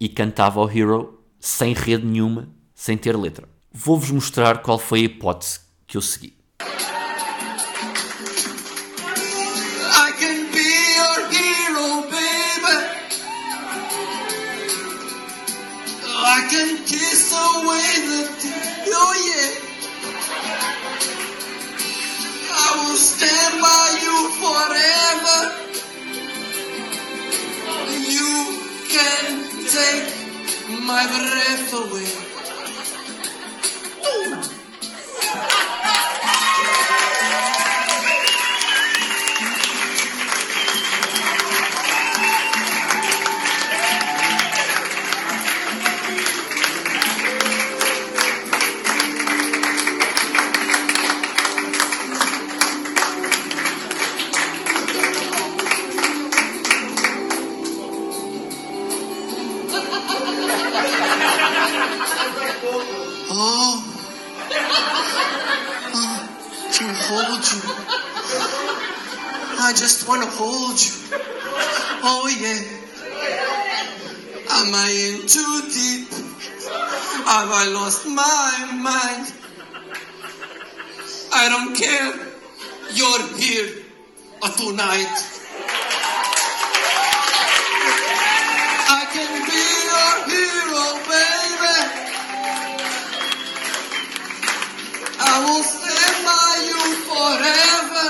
e 0.00 0.08
cantava 0.08 0.60
o 0.60 0.68
Hero 0.68 1.20
sem 1.38 1.72
rede 1.72 2.04
nenhuma, 2.04 2.48
sem 2.74 2.96
ter 2.96 3.16
letra 3.16 3.48
vou-vos 3.72 4.10
mostrar 4.10 4.62
qual 4.62 4.78
foi 4.78 5.00
a 5.00 5.04
hipótese 5.04 5.60
que 5.86 5.96
eu 5.96 6.02
segui. 6.02 6.38
My 30.88 31.06
breath 31.06 31.74
away. 31.74 32.27
old. 34.08 34.57
I. 82.00 82.12
You're 82.92 83.38
here 83.38 83.68
tonight. 84.56 85.16
I 88.90 89.02
can 89.12 89.30
be 89.48 89.62
your 89.88 90.14
hero, 90.30 90.86
baby. 91.10 91.78
I 95.20 95.34
will 95.44 95.64
stand 95.64 96.18
by 96.28 96.52
you 96.70 96.82
forever. 97.08 98.06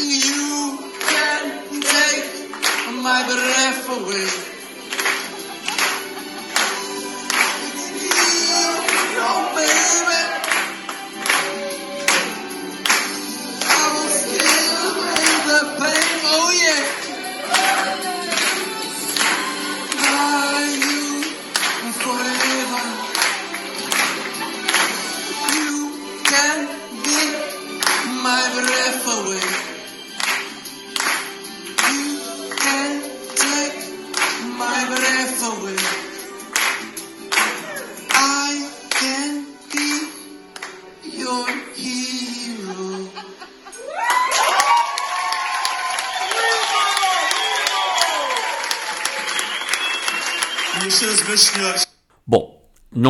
You 0.00 0.78
can 1.08 1.44
take 1.82 2.28
my 3.02 3.20
breath 3.26 3.88
away. 3.88 4.57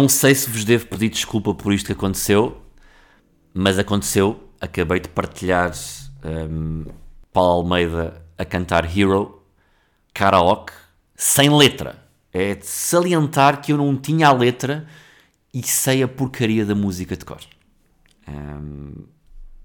Não 0.00 0.08
sei 0.08 0.32
se 0.32 0.48
vos 0.48 0.64
devo 0.64 0.86
pedir 0.86 1.08
desculpa 1.08 1.52
por 1.52 1.72
isto 1.72 1.86
que 1.86 1.92
aconteceu, 1.92 2.62
mas 3.52 3.80
aconteceu. 3.80 4.48
Acabei 4.60 5.00
de 5.00 5.08
partilhar 5.08 5.72
um, 6.24 6.84
Paulo 7.32 7.62
Almeida 7.62 8.24
a 8.38 8.44
cantar 8.44 8.84
Hero, 8.84 9.42
karaoke, 10.14 10.72
sem 11.16 11.50
letra. 11.50 12.00
É 12.32 12.54
de 12.54 12.64
salientar 12.64 13.60
que 13.60 13.72
eu 13.72 13.76
não 13.76 13.96
tinha 13.96 14.28
a 14.28 14.32
letra 14.32 14.86
e 15.52 15.64
sei 15.64 16.04
a 16.04 16.06
porcaria 16.06 16.64
da 16.64 16.76
música 16.76 17.16
de 17.16 17.24
cor. 17.24 17.40
Um, 18.28 19.04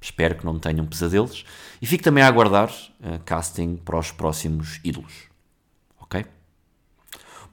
espero 0.01 0.33
que 0.33 0.45
não 0.45 0.57
tenham 0.57 0.87
pesadelos. 0.87 1.45
E 1.79 1.85
fico 1.85 2.03
também 2.03 2.23
a 2.23 2.27
aguardar 2.27 2.71
uh, 2.71 3.19
casting 3.23 3.75
para 3.75 3.99
os 3.99 4.11
próximos 4.11 4.79
ídolos. 4.83 5.29
Ok? 5.99 6.25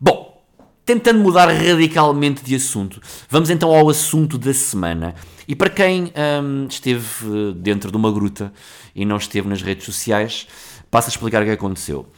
Bom, 0.01 0.43
tentando 0.91 1.21
mudar 1.21 1.47
radicalmente 1.47 2.43
de 2.43 2.57
assunto, 2.57 3.01
vamos 3.29 3.49
então 3.49 3.73
ao 3.73 3.89
assunto 3.89 4.37
da 4.37 4.53
semana. 4.53 5.15
E 5.47 5.55
para 5.55 5.71
quem 5.71 6.13
hum, 6.43 6.67
esteve 6.69 7.53
dentro 7.55 7.93
de 7.93 7.97
uma 7.97 8.11
gruta 8.11 8.53
e 8.93 9.05
não 9.05 9.17
esteve 9.17 9.49
nas 9.49 9.63
redes 9.63 9.85
sociais, 9.85 10.49
passo 10.91 11.07
a 11.07 11.11
explicar 11.11 11.43
o 11.43 11.45
que 11.45 11.53
aconteceu. 11.53 12.09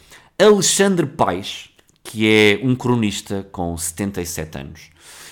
Alexandre 0.41 1.05
Paes, 1.05 1.69
que 2.03 2.27
é 2.27 2.61
um 2.63 2.75
cronista 2.75 3.47
com 3.53 3.77
77 3.77 4.59
anos, 4.59 4.81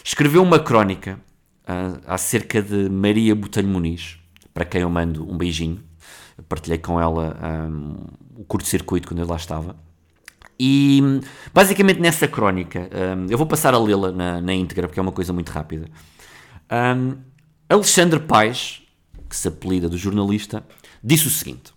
escreveu 0.05 0.43
uma 0.43 0.59
crónica 0.59 1.19
uh, 1.63 1.99
acerca 2.07 2.61
de 2.61 2.91
Maria 2.91 3.35
Botelho 3.35 3.69
Muniz, 3.69 4.19
para 4.53 4.67
quem 4.67 4.83
eu 4.83 4.91
mando 4.91 5.27
um 5.27 5.39
beijinho. 5.39 5.83
Partilhei 6.47 6.79
com 6.79 7.01
ela 7.01 7.39
um, 7.43 7.97
o 8.37 8.45
curto-circuito 8.45 9.09
quando 9.09 9.21
eu 9.21 9.27
lá 9.27 9.37
estava. 9.37 9.77
E 10.63 11.23
basicamente 11.55 12.01
nessa 12.01 12.29
crónica, 12.29 12.91
um, 13.17 13.27
eu 13.31 13.39
vou 13.39 13.47
passar 13.47 13.73
a 13.73 13.79
lê-la 13.79 14.13
na, 14.13 14.43
na 14.43 14.53
íntegra 14.53 14.87
porque 14.87 15.01
é 15.01 15.03
uma 15.03 15.11
coisa 15.11 15.33
muito 15.33 15.49
rápida. 15.49 15.87
Um, 16.71 17.17
Alexandre 17.67 18.21
Paes, 18.21 18.83
que 19.27 19.35
se 19.35 19.49
apelida 19.49 19.89
do 19.89 19.97
jornalista, 19.97 20.63
disse 21.03 21.29
o 21.29 21.31
seguinte: 21.31 21.73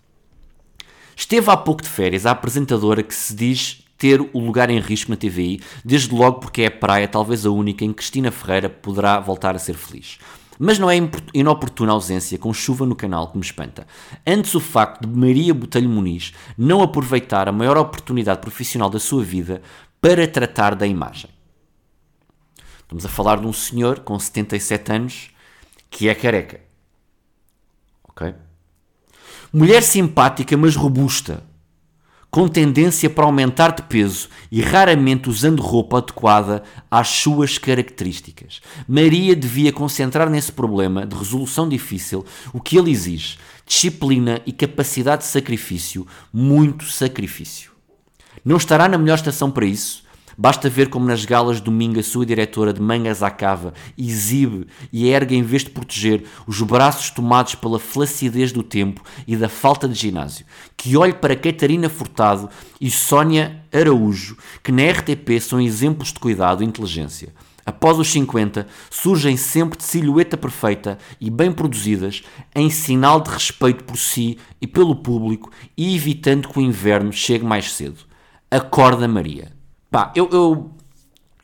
Esteve 1.16 1.50
há 1.50 1.56
pouco 1.56 1.82
de 1.82 1.88
férias 1.88 2.26
a 2.26 2.32
apresentadora 2.32 3.02
que 3.02 3.14
se 3.14 3.34
diz 3.34 3.82
ter 3.96 4.20
o 4.20 4.38
lugar 4.38 4.68
em 4.68 4.78
risco 4.80 5.10
na 5.10 5.16
TVI, 5.16 5.62
desde 5.82 6.14
logo 6.14 6.40
porque 6.40 6.60
é 6.60 6.66
a 6.66 6.70
praia, 6.70 7.08
talvez 7.08 7.46
a 7.46 7.50
única, 7.50 7.86
em 7.86 7.88
que 7.88 7.94
Cristina 7.94 8.30
Ferreira 8.30 8.68
poderá 8.68 9.18
voltar 9.18 9.56
a 9.56 9.58
ser 9.58 9.76
feliz. 9.76 10.18
Mas 10.58 10.78
não 10.78 10.90
é 10.90 10.96
inoportuna 11.32 11.92
ausência 11.92 12.38
com 12.38 12.52
chuva 12.52 12.86
no 12.86 12.94
canal 12.94 13.30
que 13.30 13.38
me 13.38 13.44
espanta. 13.44 13.86
Antes 14.26 14.54
o 14.54 14.60
facto 14.60 15.06
de 15.06 15.18
Maria 15.18 15.52
Botelho 15.52 15.88
Muniz 15.88 16.32
não 16.56 16.82
aproveitar 16.82 17.48
a 17.48 17.52
maior 17.52 17.76
oportunidade 17.76 18.40
profissional 18.40 18.88
da 18.88 19.00
sua 19.00 19.22
vida 19.22 19.62
para 20.00 20.28
tratar 20.28 20.74
da 20.74 20.86
imagem. 20.86 21.30
Estamos 22.80 23.04
a 23.04 23.08
falar 23.08 23.40
de 23.40 23.46
um 23.46 23.52
senhor 23.52 24.00
com 24.00 24.18
77 24.18 24.92
anos 24.92 25.30
que 25.90 26.08
é 26.08 26.14
careca. 26.14 26.60
Ok? 28.08 28.34
Mulher 29.52 29.82
simpática, 29.82 30.56
mas 30.56 30.76
robusta, 30.76 31.42
com 32.34 32.48
tendência 32.48 33.08
para 33.08 33.26
aumentar 33.26 33.70
de 33.76 33.82
peso 33.82 34.28
e 34.50 34.60
raramente 34.60 35.30
usando 35.30 35.62
roupa 35.62 35.98
adequada 35.98 36.64
às 36.90 37.06
suas 37.06 37.58
características. 37.58 38.60
Maria 38.88 39.36
devia 39.36 39.72
concentrar 39.72 40.28
nesse 40.28 40.50
problema 40.50 41.06
de 41.06 41.14
resolução 41.14 41.68
difícil 41.68 42.26
o 42.52 42.60
que 42.60 42.76
ele 42.76 42.90
exige: 42.90 43.38
disciplina 43.64 44.40
e 44.44 44.50
capacidade 44.50 45.22
de 45.22 45.28
sacrifício, 45.28 46.08
muito 46.32 46.86
sacrifício. 46.86 47.70
Não 48.44 48.56
estará 48.56 48.88
na 48.88 48.98
melhor 48.98 49.14
estação 49.14 49.48
para 49.48 49.64
isso? 49.64 50.02
Basta 50.36 50.68
ver 50.68 50.88
como 50.88 51.06
nas 51.06 51.24
galas 51.24 51.56
de 51.56 51.62
domingo 51.62 51.98
a 51.98 52.02
sua 52.02 52.26
diretora 52.26 52.72
de 52.72 52.80
mangas 52.80 53.22
à 53.22 53.30
cava 53.30 53.72
exibe 53.96 54.66
e 54.92 55.08
ergue 55.08 55.36
em 55.36 55.42
vez 55.42 55.64
de 55.64 55.70
proteger 55.70 56.24
os 56.46 56.60
braços 56.62 57.10
tomados 57.10 57.54
pela 57.54 57.78
flacidez 57.78 58.52
do 58.52 58.62
tempo 58.62 59.02
e 59.26 59.36
da 59.36 59.48
falta 59.48 59.88
de 59.88 59.94
ginásio. 59.94 60.46
Que 60.76 60.96
olhe 60.96 61.14
para 61.14 61.36
Catarina 61.36 61.88
Furtado 61.88 62.48
e 62.80 62.90
Sónia 62.90 63.64
Araújo, 63.72 64.36
que 64.62 64.72
na 64.72 64.90
RTP 64.90 65.40
são 65.40 65.60
exemplos 65.60 66.12
de 66.12 66.18
cuidado 66.18 66.62
e 66.62 66.66
inteligência. 66.66 67.32
Após 67.66 67.98
os 67.98 68.08
50, 68.08 68.66
surgem 68.90 69.36
sempre 69.36 69.78
de 69.78 69.84
silhueta 69.84 70.36
perfeita 70.36 70.98
e 71.18 71.30
bem 71.30 71.50
produzidas, 71.50 72.22
em 72.54 72.68
sinal 72.68 73.20
de 73.20 73.30
respeito 73.30 73.84
por 73.84 73.96
si 73.96 74.38
e 74.60 74.66
pelo 74.66 74.96
público 74.96 75.50
e 75.76 75.96
evitando 75.96 76.48
que 76.48 76.58
o 76.58 76.62
inverno 76.62 77.12
chegue 77.12 77.44
mais 77.44 77.72
cedo. 77.72 78.00
Acorda 78.50 79.08
Maria. 79.08 79.52
Pá, 79.94 80.10
eu, 80.16 80.28
eu, 80.32 80.72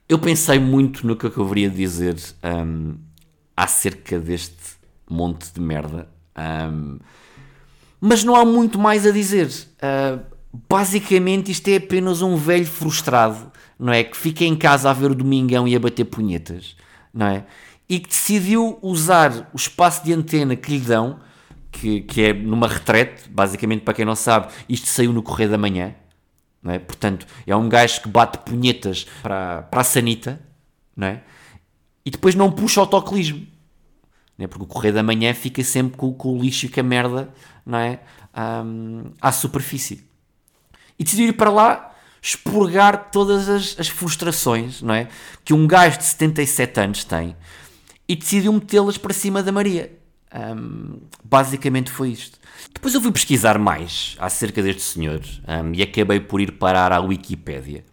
eu 0.09 0.19
pensei 0.19 0.59
muito 0.59 1.07
no 1.07 1.15
que 1.15 1.25
eu 1.25 1.55
de 1.55 1.71
dizer 1.71 2.17
um, 2.43 2.97
acerca 3.57 4.19
deste 4.19 4.75
monte 5.09 5.55
de 5.55 5.61
merda. 5.61 6.09
Um, 6.37 6.99
mas 8.01 8.25
não 8.25 8.35
há 8.35 8.45
muito 8.45 8.77
mais 8.77 9.07
a 9.07 9.13
dizer. 9.13 9.47
Uh, 9.47 10.21
basicamente, 10.69 11.53
isto 11.53 11.69
é 11.69 11.77
apenas 11.77 12.23
um 12.23 12.35
velho 12.35 12.67
frustrado, 12.67 13.53
não 13.79 13.93
é? 13.93 14.03
Que 14.03 14.17
fica 14.17 14.43
em 14.43 14.57
casa 14.57 14.91
a 14.91 14.93
ver 14.93 15.13
o 15.13 15.15
Domingão 15.15 15.69
e 15.69 15.77
a 15.77 15.79
bater 15.79 16.07
punhetas, 16.07 16.75
não 17.15 17.27
é? 17.27 17.47
E 17.89 18.01
que 18.01 18.09
decidiu 18.09 18.81
usar 18.83 19.49
o 19.55 19.57
espaço 19.57 20.05
de 20.05 20.13
antena 20.13 20.57
que 20.57 20.73
lhe 20.73 20.81
dão, 20.81 21.21
que, 21.71 22.01
que 22.01 22.23
é 22.23 22.33
numa 22.33 22.67
retrete, 22.67 23.31
basicamente, 23.31 23.83
para 23.83 23.95
quem 23.95 24.05
não 24.05 24.17
sabe, 24.17 24.53
isto 24.69 24.89
saiu 24.89 25.13
no 25.13 25.23
Correio 25.23 25.51
da 25.51 25.57
Manhã, 25.57 25.95
é? 26.69 26.79
Portanto, 26.79 27.27
é 27.47 27.57
um 27.57 27.69
gajo 27.69 28.03
que 28.03 28.09
bate 28.09 28.39
punhetas 28.39 29.07
para, 29.23 29.63
para 29.63 29.81
a 29.81 29.85
sanita, 29.85 30.41
não 30.97 31.07
é? 31.07 31.23
E 32.05 32.11
depois 32.11 32.35
não 32.35 32.51
puxa 32.51 32.81
autocolismo. 32.81 33.47
Não 34.37 34.45
é? 34.45 34.49
Porque 34.49 34.65
o 34.65 34.67
Correio 34.67 34.95
da 34.95 35.03
Manhã 35.03 35.33
fica 35.33 35.63
sempre 35.65 35.97
com, 35.97 36.13
com 36.13 36.37
o 36.37 36.43
lixo 36.43 36.67
e 36.67 36.69
com 36.69 36.81
a 36.81 36.83
merda, 36.83 37.33
não 37.65 37.79
é? 37.79 38.01
Um, 38.37 39.13
à 39.21 39.33
superfície. 39.33 40.05
E 40.99 41.05
decidiu 41.05 41.29
ir 41.29 41.33
para 41.33 41.51
lá 41.51 41.95
expurgar 42.23 43.11
todas 43.11 43.49
as, 43.49 43.77
as 43.79 43.89
frustrações, 43.89 44.83
não 44.83 44.93
é? 44.93 45.09
Que 45.45 45.55
um 45.55 45.67
gajo 45.67 45.99
de 45.99 46.05
77 46.05 46.81
anos 46.81 47.05
tem 47.05 47.37
e 48.07 48.17
decidiu 48.17 48.53
metê-las 48.53 48.99
para 48.99 49.15
cima 49.15 49.43
da 49.43 49.53
Maria. 49.53 50.00
Um, 50.33 51.01
basicamente 51.25 51.91
foi 51.91 52.11
isto. 52.11 52.39
Depois 52.73 52.95
eu 52.95 53.01
fui 53.01 53.11
pesquisar 53.11 53.59
mais 53.59 54.17
acerca 54.19 54.63
deste 54.63 54.83
senhor 54.83 55.21
um, 55.47 55.75
e 55.75 55.83
acabei 55.83 56.21
por 56.21 56.41
ir 56.41 56.53
parar 56.53 56.93
à 56.93 57.01
Wikipédia. 57.01 57.85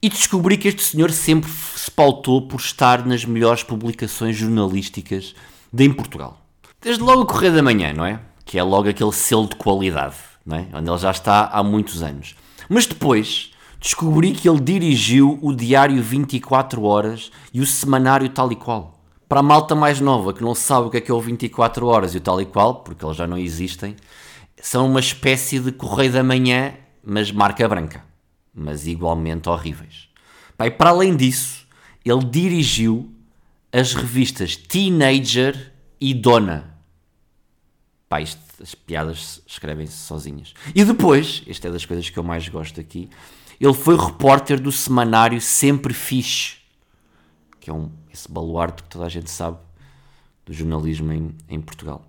E 0.00 0.08
descobri 0.08 0.56
que 0.56 0.68
este 0.68 0.82
senhor 0.82 1.10
sempre 1.10 1.50
se 1.50 1.90
pautou 1.90 2.46
por 2.46 2.60
estar 2.60 3.04
nas 3.04 3.24
melhores 3.24 3.62
publicações 3.62 4.36
jornalísticas 4.36 5.34
de 5.72 5.84
em 5.84 5.92
Portugal. 5.92 6.40
Desde 6.80 7.02
logo 7.02 7.22
o 7.22 7.26
Correio 7.26 7.54
da 7.54 7.62
Manhã, 7.62 7.92
não 7.92 8.04
é? 8.04 8.20
Que 8.44 8.58
é 8.58 8.62
logo 8.62 8.88
aquele 8.88 9.12
selo 9.12 9.48
de 9.48 9.56
qualidade, 9.56 10.16
não 10.44 10.56
é? 10.56 10.68
Onde 10.72 10.88
ele 10.88 10.98
já 10.98 11.10
está 11.10 11.46
há 11.46 11.62
muitos 11.64 12.02
anos. 12.02 12.36
Mas 12.68 12.86
depois 12.86 13.50
descobri 13.80 14.32
que 14.32 14.48
ele 14.48 14.60
dirigiu 14.60 15.38
o 15.42 15.52
Diário 15.52 16.00
24 16.00 16.82
Horas 16.82 17.30
e 17.52 17.60
o 17.60 17.66
Semanário 17.66 18.28
Tal 18.28 18.52
e 18.52 18.56
Qual. 18.56 18.95
Para 19.28 19.40
a 19.40 19.42
malta 19.42 19.74
mais 19.74 20.00
nova 20.00 20.32
que 20.32 20.42
não 20.42 20.54
sabe 20.54 20.86
o 20.86 20.90
que 20.90 20.98
é 20.98 21.00
que 21.00 21.10
é 21.10 21.14
o 21.14 21.20
24 21.20 21.86
Horas 21.86 22.14
e 22.14 22.18
o 22.18 22.20
Tal 22.20 22.40
e 22.40 22.46
Qual, 22.46 22.76
porque 22.76 23.04
eles 23.04 23.16
já 23.16 23.26
não 23.26 23.36
existem, 23.36 23.96
são 24.60 24.86
uma 24.86 25.00
espécie 25.00 25.58
de 25.58 25.72
Correio 25.72 26.12
da 26.12 26.22
Manhã, 26.22 26.74
mas 27.04 27.32
marca 27.32 27.68
branca. 27.68 28.04
Mas 28.54 28.86
igualmente 28.86 29.48
horríveis. 29.48 30.08
E 30.58 30.70
para 30.70 30.90
além 30.90 31.16
disso, 31.16 31.66
ele 32.04 32.24
dirigiu 32.24 33.12
as 33.72 33.94
revistas 33.94 34.56
Teenager 34.56 35.72
e 36.00 36.14
Dona. 36.14 36.76
Pá, 38.08 38.20
isto, 38.20 38.40
as 38.62 38.74
piadas 38.74 39.42
escrevem-se 39.46 39.96
sozinhas. 39.96 40.54
E 40.74 40.84
depois, 40.84 41.42
esta 41.46 41.68
é 41.68 41.70
das 41.70 41.84
coisas 41.84 42.08
que 42.08 42.18
eu 42.18 42.22
mais 42.22 42.48
gosto 42.48 42.80
aqui, 42.80 43.10
ele 43.60 43.74
foi 43.74 43.96
repórter 43.96 44.60
do 44.60 44.70
semanário 44.70 45.40
Sempre 45.40 45.92
Fixe, 45.92 46.56
que 47.66 47.70
é 47.70 47.74
um, 47.74 47.90
esse 48.12 48.30
baluarte 48.30 48.84
que 48.84 48.88
toda 48.88 49.06
a 49.06 49.08
gente 49.08 49.28
sabe 49.28 49.58
do 50.44 50.52
jornalismo 50.52 51.12
em, 51.12 51.34
em 51.48 51.60
Portugal. 51.60 52.06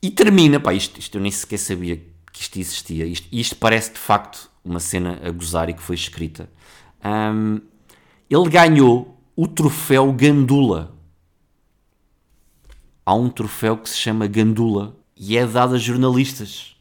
E 0.00 0.08
termina, 0.08 0.60
pá, 0.60 0.72
isto, 0.72 1.00
isto 1.00 1.18
eu 1.18 1.20
nem 1.20 1.32
sequer 1.32 1.58
sabia 1.58 1.96
que 2.32 2.42
isto 2.42 2.60
existia. 2.60 3.04
Isto, 3.04 3.26
isto 3.32 3.56
parece 3.56 3.92
de 3.92 3.98
facto 3.98 4.48
uma 4.64 4.78
cena 4.78 5.20
a 5.20 5.32
gozar 5.32 5.68
e 5.68 5.74
que 5.74 5.82
foi 5.82 5.96
escrita. 5.96 6.48
Um, 7.04 7.60
ele 8.30 8.48
ganhou 8.48 9.20
o 9.34 9.48
troféu 9.48 10.12
Gandula. 10.12 10.96
Há 13.04 13.16
um 13.16 13.30
troféu 13.30 13.76
que 13.76 13.90
se 13.90 13.98
chama 13.98 14.28
Gandula 14.28 14.96
e 15.16 15.36
é 15.36 15.44
dado 15.44 15.74
a 15.74 15.78
jornalistas, 15.78 16.76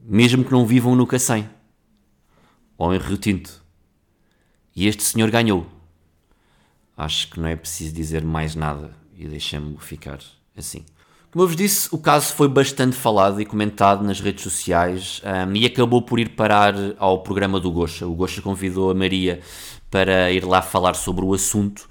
mesmo 0.00 0.42
que 0.42 0.52
não 0.52 0.64
vivam 0.64 0.96
no 0.96 1.06
Cacém 1.06 1.46
ou 2.78 2.94
em 2.94 2.98
Rio 2.98 3.18
Tinto. 3.18 3.62
E 4.74 4.86
este 4.86 5.02
senhor 5.02 5.30
ganhou. 5.30 5.73
Acho 6.96 7.30
que 7.30 7.40
não 7.40 7.48
é 7.48 7.56
preciso 7.56 7.94
dizer 7.94 8.22
mais 8.22 8.54
nada 8.54 8.92
e 9.16 9.26
deixamos-me 9.26 9.78
ficar 9.78 10.18
assim. 10.56 10.84
Como 11.30 11.42
eu 11.42 11.48
vos 11.48 11.56
disse, 11.56 11.88
o 11.90 11.98
caso 11.98 12.32
foi 12.32 12.46
bastante 12.46 12.94
falado 12.94 13.40
e 13.40 13.44
comentado 13.44 14.04
nas 14.04 14.20
redes 14.20 14.44
sociais 14.44 15.20
um, 15.48 15.56
e 15.56 15.66
acabou 15.66 16.00
por 16.00 16.20
ir 16.20 16.28
parar 16.30 16.74
ao 16.96 17.24
programa 17.24 17.58
do 17.58 17.72
Gocha. 17.72 18.06
O 18.06 18.14
Gocha 18.14 18.40
convidou 18.40 18.88
a 18.88 18.94
Maria 18.94 19.40
para 19.90 20.30
ir 20.30 20.44
lá 20.44 20.62
falar 20.62 20.94
sobre 20.94 21.24
o 21.24 21.34
assunto. 21.34 21.88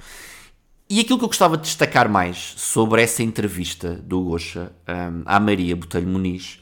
E 0.89 1.01
aquilo 1.01 1.17
que 1.17 1.25
eu 1.25 1.29
gostava 1.29 1.57
de 1.57 1.63
destacar 1.63 2.07
mais 2.07 2.53
sobre 2.55 3.01
essa 3.01 3.21
entrevista 3.21 3.95
do 3.95 4.21
Gocha 4.21 4.71
um, 4.87 5.23
à 5.25 5.39
Maria 5.41 5.75
Botelho 5.75 6.07
Muniz 6.07 6.61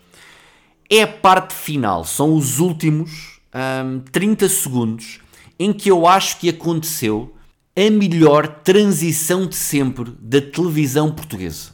é 0.90 1.04
a 1.04 1.08
parte 1.08 1.54
final, 1.54 2.04
são 2.04 2.36
os 2.36 2.60
últimos 2.60 3.40
um, 3.86 4.00
30 4.12 4.50
segundos 4.50 5.22
em 5.60 5.72
que 5.72 5.90
eu 5.90 6.08
acho 6.08 6.38
que 6.40 6.50
aconteceu 6.50 7.34
a 7.76 7.90
melhor 7.90 8.48
transição 8.48 9.46
de 9.48 9.56
sempre 9.56 10.12
da 10.20 10.42
televisão 10.42 11.12
portuguesa. 11.12 11.72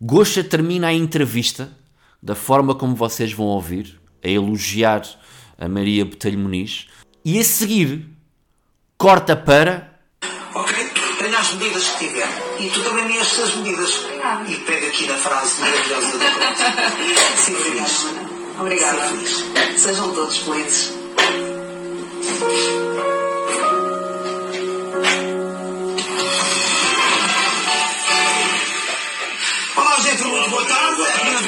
Gosta 0.00 0.44
termina 0.44 0.88
a 0.88 0.92
entrevista 0.92 1.70
da 2.22 2.34
forma 2.34 2.74
como 2.74 2.94
vocês 2.94 3.32
vão 3.32 3.46
ouvir, 3.46 3.98
a 4.22 4.28
elogiar 4.28 5.02
a 5.58 5.68
Maria 5.68 6.04
Botelho 6.04 6.38
Muniz, 6.38 6.88
e 7.24 7.38
a 7.38 7.44
seguir 7.44 8.06
corta 8.98 9.34
para. 9.34 9.98
Ok? 10.54 10.74
Tenha 11.18 11.38
as 11.38 11.54
medidas 11.54 11.88
que 11.88 12.08
tiver. 12.08 12.28
E 12.60 12.68
tu 12.68 12.82
também 12.84 13.08
tens 13.08 13.38
as 13.40 13.56
medidas. 13.56 14.06
E 14.48 14.56
pega 14.56 14.86
aqui 14.88 15.06
na 15.06 15.14
frase 15.14 15.60
maravilhosa 15.60 16.18
da 16.18 16.30
pronto. 16.30 16.58
Sim, 17.36 17.54
feliz. 17.54 18.06
Obrigada. 18.60 19.08
Sim, 19.08 19.16
feliz. 19.16 19.80
Sejam 19.80 20.12
todos 20.14 20.36
felizes. 20.38 20.92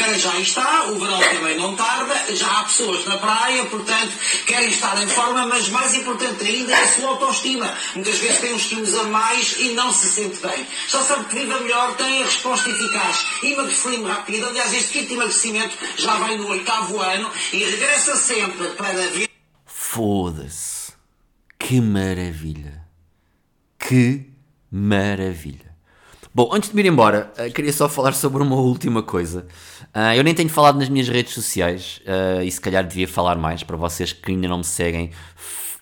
A 0.09 0.17
já 0.17 0.41
está, 0.41 0.87
o 0.87 0.99
verão 0.99 1.21
também 1.21 1.57
não 1.59 1.77
tarda. 1.77 2.35
Já 2.35 2.47
há 2.47 2.65
pessoas 2.65 3.05
na 3.05 3.19
praia, 3.19 3.67
portanto, 3.67 4.13
querem 4.47 4.71
estar 4.71 5.03
em 5.03 5.07
forma, 5.07 5.47
mas 5.47 5.69
mais 5.69 5.95
importante 5.95 6.43
ainda 6.45 6.73
é 6.73 6.83
a 6.83 6.89
sua 6.89 7.11
autoestima. 7.11 7.77
Muitas 7.95 8.19
vezes 8.19 8.41
tem 8.41 8.55
uns 8.55 8.67
quilos 8.67 8.95
a 8.95 9.05
mais 9.05 9.57
e 9.59 9.75
não 9.75 9.93
se 9.93 10.09
sente 10.09 10.41
bem. 10.41 10.67
Já 10.89 11.03
sabe 11.03 11.27
que 11.27 11.37
viva 11.37 11.61
melhor, 11.61 11.95
tem 11.97 12.23
a 12.23 12.25
resposta 12.25 12.71
eficaz. 12.71 13.27
Emagrecimento 13.43 14.07
rápido. 14.07 14.47
Aliás, 14.47 14.73
este 14.73 14.93
kit 14.93 15.09
de 15.09 15.15
emagrecimento 15.15 15.77
já 15.99 16.15
vai 16.15 16.39
no 16.39 16.49
oitavo 16.49 17.01
ano 17.01 17.31
e 17.53 17.59
regressa 17.59 18.17
sempre 18.17 18.69
para 18.69 19.09
ver. 19.11 19.29
Foda-se. 19.67 20.93
Que 21.59 21.83
maravilha. 21.83 22.83
Que 23.79 24.31
maravilha. 24.71 25.68
Bom, 26.35 26.51
antes 26.53 26.69
de 26.69 26.77
me 26.77 26.83
ir 26.83 26.87
embora, 26.87 27.33
eh, 27.37 27.51
queria 27.51 27.73
só 27.73 27.89
falar 27.89 28.13
sobre 28.13 28.43
uma 28.43 28.57
última 28.57 29.03
coisa. 29.03 29.47
Ah, 29.95 30.15
eu 30.17 30.23
nem 30.23 30.35
tenho 30.35 30.49
falado 30.49 30.79
nas 30.79 30.89
minhas 30.89 31.09
redes 31.09 31.33
sociais 31.33 32.01
ah, 32.07 32.45
e 32.45 32.51
se 32.51 32.61
calhar 32.61 32.87
devia 32.87 33.09
falar 33.09 33.37
mais 33.37 33.63
para 33.63 33.77
vocês 33.77 34.13
que 34.13 34.31
ainda 34.31 34.47
não 34.49 34.59
me 34.59 34.65
seguem 34.65 35.11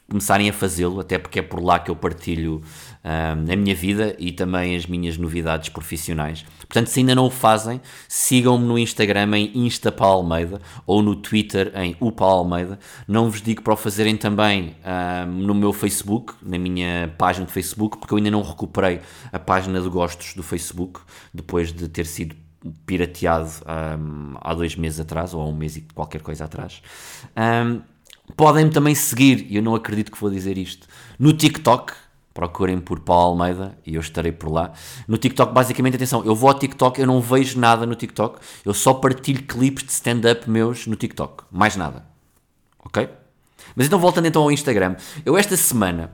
começarem 0.08 0.48
a 0.48 0.52
fazê-lo, 0.52 1.00
até 1.00 1.18
porque 1.18 1.40
é 1.40 1.42
por 1.42 1.60
lá 1.60 1.78
que 1.80 1.90
eu 1.90 1.96
partilho 1.96 2.62
ah, 3.08 3.32
a 3.32 3.56
minha 3.56 3.74
vida 3.74 4.16
e 4.18 4.32
também 4.32 4.74
as 4.74 4.84
minhas 4.84 5.16
novidades 5.16 5.68
profissionais. 5.68 6.44
Portanto, 6.60 6.88
se 6.88 6.98
ainda 6.98 7.14
não 7.14 7.26
o 7.26 7.30
fazem, 7.30 7.80
sigam-me 8.08 8.66
no 8.66 8.76
Instagram 8.76 9.36
em 9.36 9.52
InstaPaulmeida 9.54 10.60
ou 10.84 11.00
no 11.02 11.14
Twitter 11.14 11.70
em 11.76 11.96
UPaulmeida. 12.00 12.80
Não 13.06 13.30
vos 13.30 13.40
digo 13.40 13.62
para 13.62 13.74
o 13.74 13.76
fazerem 13.76 14.16
também 14.16 14.74
ah, 14.84 15.24
no 15.24 15.54
meu 15.54 15.72
Facebook, 15.72 16.34
na 16.42 16.58
minha 16.58 17.14
página 17.16 17.46
de 17.46 17.52
Facebook, 17.52 17.98
porque 17.98 18.12
eu 18.12 18.16
ainda 18.18 18.32
não 18.32 18.42
recuperei 18.42 19.00
a 19.32 19.38
página 19.38 19.80
de 19.80 19.88
gostos 19.88 20.34
do 20.34 20.42
Facebook, 20.42 20.98
depois 21.32 21.72
de 21.72 21.88
ter 21.88 22.06
sido 22.06 22.34
pirateado 22.84 23.48
um, 24.00 24.34
há 24.40 24.52
dois 24.52 24.74
meses 24.74 24.98
atrás, 24.98 25.32
ou 25.32 25.40
há 25.40 25.46
um 25.46 25.54
mês 25.54 25.76
e 25.76 25.82
qualquer 25.94 26.22
coisa 26.22 26.46
atrás. 26.46 26.82
Um, 27.36 27.80
Podem-me 28.34 28.70
também 28.70 28.94
seguir, 28.94 29.46
eu 29.54 29.62
não 29.62 29.74
acredito 29.74 30.10
que 30.10 30.18
vou 30.18 30.30
dizer 30.30 30.58
isto, 30.58 30.88
no 31.18 31.32
TikTok. 31.32 31.92
Procurem 32.36 32.78
por 32.78 33.00
Paulo 33.00 33.30
Almeida 33.30 33.78
e 33.86 33.94
eu 33.94 34.00
estarei 34.02 34.30
por 34.30 34.52
lá. 34.52 34.74
No 35.08 35.16
TikTok, 35.16 35.54
basicamente, 35.54 35.96
atenção, 35.96 36.22
eu 36.22 36.34
vou 36.34 36.50
ao 36.50 36.58
TikTok, 36.58 37.00
eu 37.00 37.06
não 37.06 37.18
vejo 37.18 37.58
nada 37.58 37.86
no 37.86 37.94
TikTok, 37.94 38.40
eu 38.62 38.74
só 38.74 38.92
partilho 38.92 39.42
clipes 39.44 39.84
de 39.84 39.92
stand-up 39.92 40.48
meus 40.50 40.86
no 40.86 40.96
TikTok. 40.96 41.44
Mais 41.50 41.76
nada. 41.76 42.04
Ok? 42.84 43.08
Mas 43.74 43.86
então, 43.86 43.98
voltando 43.98 44.26
então 44.26 44.42
ao 44.42 44.52
Instagram. 44.52 44.96
Eu 45.24 45.38
esta 45.38 45.56
semana 45.56 46.12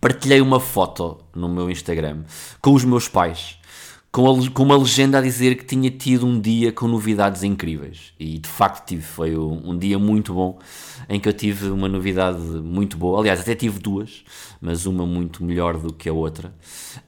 partilhei 0.00 0.40
uma 0.40 0.58
foto 0.58 1.18
no 1.36 1.50
meu 1.50 1.68
Instagram 1.70 2.24
com 2.62 2.72
os 2.72 2.82
meus 2.82 3.06
pais, 3.06 3.58
com, 4.12 4.30
a- 4.30 4.50
com 4.50 4.62
uma 4.62 4.76
legenda 4.76 5.18
a 5.18 5.22
dizer 5.22 5.56
que 5.56 5.64
tinha 5.64 5.90
tido 5.90 6.26
um 6.26 6.38
dia 6.40 6.70
com 6.72 6.86
novidades 6.86 7.42
incríveis. 7.42 8.12
E 8.20 8.38
de 8.38 8.48
facto 8.48 8.86
tive, 8.86 9.02
foi 9.02 9.36
um, 9.36 9.70
um 9.70 9.78
dia 9.78 9.98
muito 9.98 10.34
bom, 10.34 10.58
em 11.08 11.18
que 11.18 11.28
eu 11.28 11.32
tive 11.32 11.70
uma 11.70 11.88
novidade 11.88 12.38
muito 12.38 12.96
boa. 12.96 13.18
Aliás, 13.20 13.40
até 13.40 13.54
tive 13.54 13.78
duas, 13.78 14.22
mas 14.60 14.86
uma 14.86 15.06
muito 15.06 15.42
melhor 15.44 15.78
do 15.78 15.92
que 15.92 16.08
a 16.08 16.12
outra. 16.12 16.54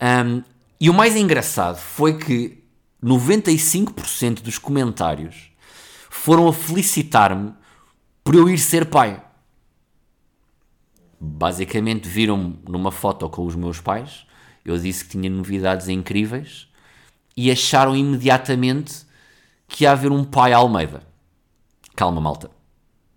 Ahm, 0.01 0.43
e 0.81 0.91
o 0.91 0.95
mais 0.95 1.15
engraçado 1.17 1.77
foi 1.79 2.19
que 2.19 2.59
95% 3.03 4.43
dos 4.43 4.59
comentários 4.59 5.51
foram 6.11 6.49
a 6.49 6.53
felicitar-me 6.53 7.53
por 8.25 8.35
eu 8.35 8.49
ir 8.49 8.59
ser 8.59 8.87
pai 8.87 9.23
basicamente 11.21 12.09
viram-me 12.09 12.59
numa 12.69 12.91
foto 12.91 13.29
com 13.31 13.47
os 13.47 13.55
meus 13.55 13.81
pais, 13.81 14.27
eu 14.65 14.77
disse 14.79 15.05
que 15.05 15.11
tinha 15.13 15.31
novidades 15.31 15.89
incríveis 15.89 16.69
e 17.37 17.51
acharam 17.51 17.97
imediatamente 17.97 19.05
que 19.67 19.85
ia 19.85 19.93
haver 19.93 20.13
um 20.13 20.25
pai 20.25 20.53
Almeida. 20.53 21.03
Calma, 21.97 22.21
malta. 22.21 22.51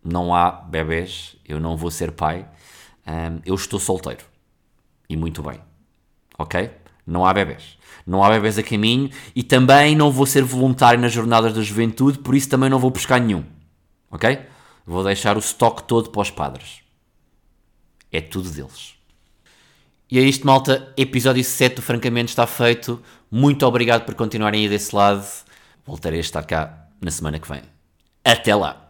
Não 0.04 0.34
há 0.34 0.52
bebés, 0.52 1.36
eu 1.46 1.60
não 1.60 1.76
vou 1.76 1.92
ser 1.92 2.12
pai, 2.12 2.48
hum, 3.08 3.42
eu 3.46 3.56
estou 3.56 3.80
solteiro. 3.80 4.24
E 5.10 5.16
muito 5.16 5.42
bem. 5.44 5.60
Ok? 6.38 6.72
Não 7.06 7.26
há 7.26 7.34
bebés. 7.34 7.78
Não 8.06 8.24
há 8.24 8.30
bebés 8.30 8.58
a 8.58 8.64
caminho 8.64 9.10
e 9.36 9.44
também 9.44 9.96
não 9.96 10.12
vou 10.12 10.26
ser 10.26 10.44
voluntário 10.44 11.00
nas 11.00 11.12
jornadas 11.12 11.54
da 11.54 11.62
juventude, 11.62 12.20
por 12.20 12.36
isso 12.36 12.50
também 12.50 12.70
não 12.70 12.80
vou 12.80 12.92
buscar 12.92 13.20
nenhum. 13.20 13.44
Ok? 14.10 14.40
Vou 14.86 15.04
deixar 15.04 15.36
o 15.36 15.40
estoque 15.40 15.84
todo 15.84 16.10
para 16.10 16.22
os 16.22 16.32
padres 16.32 16.88
é 18.12 18.22
tudo 18.22 18.50
deles. 18.50 18.97
E 20.10 20.18
é 20.18 20.22
isto, 20.22 20.48
malta. 20.48 20.94
Episódio 20.96 21.44
7 21.44 21.76
do 21.76 21.82
Francamente 21.82 22.30
está 22.30 22.48
feito. 22.48 23.02
Muito 23.30 23.66
obrigado 23.66 24.06
por 24.06 24.16
continuarem 24.16 24.62
aí 24.64 24.70
desse 24.70 24.96
lado. 24.96 25.26
Voltarei 25.86 26.20
a 26.20 26.22
estar 26.22 26.44
cá 26.44 26.88
na 27.02 27.12
semana 27.12 27.40
que 27.40 27.48
vem. 27.50 27.62
Até 28.24 28.56
lá! 28.56 28.90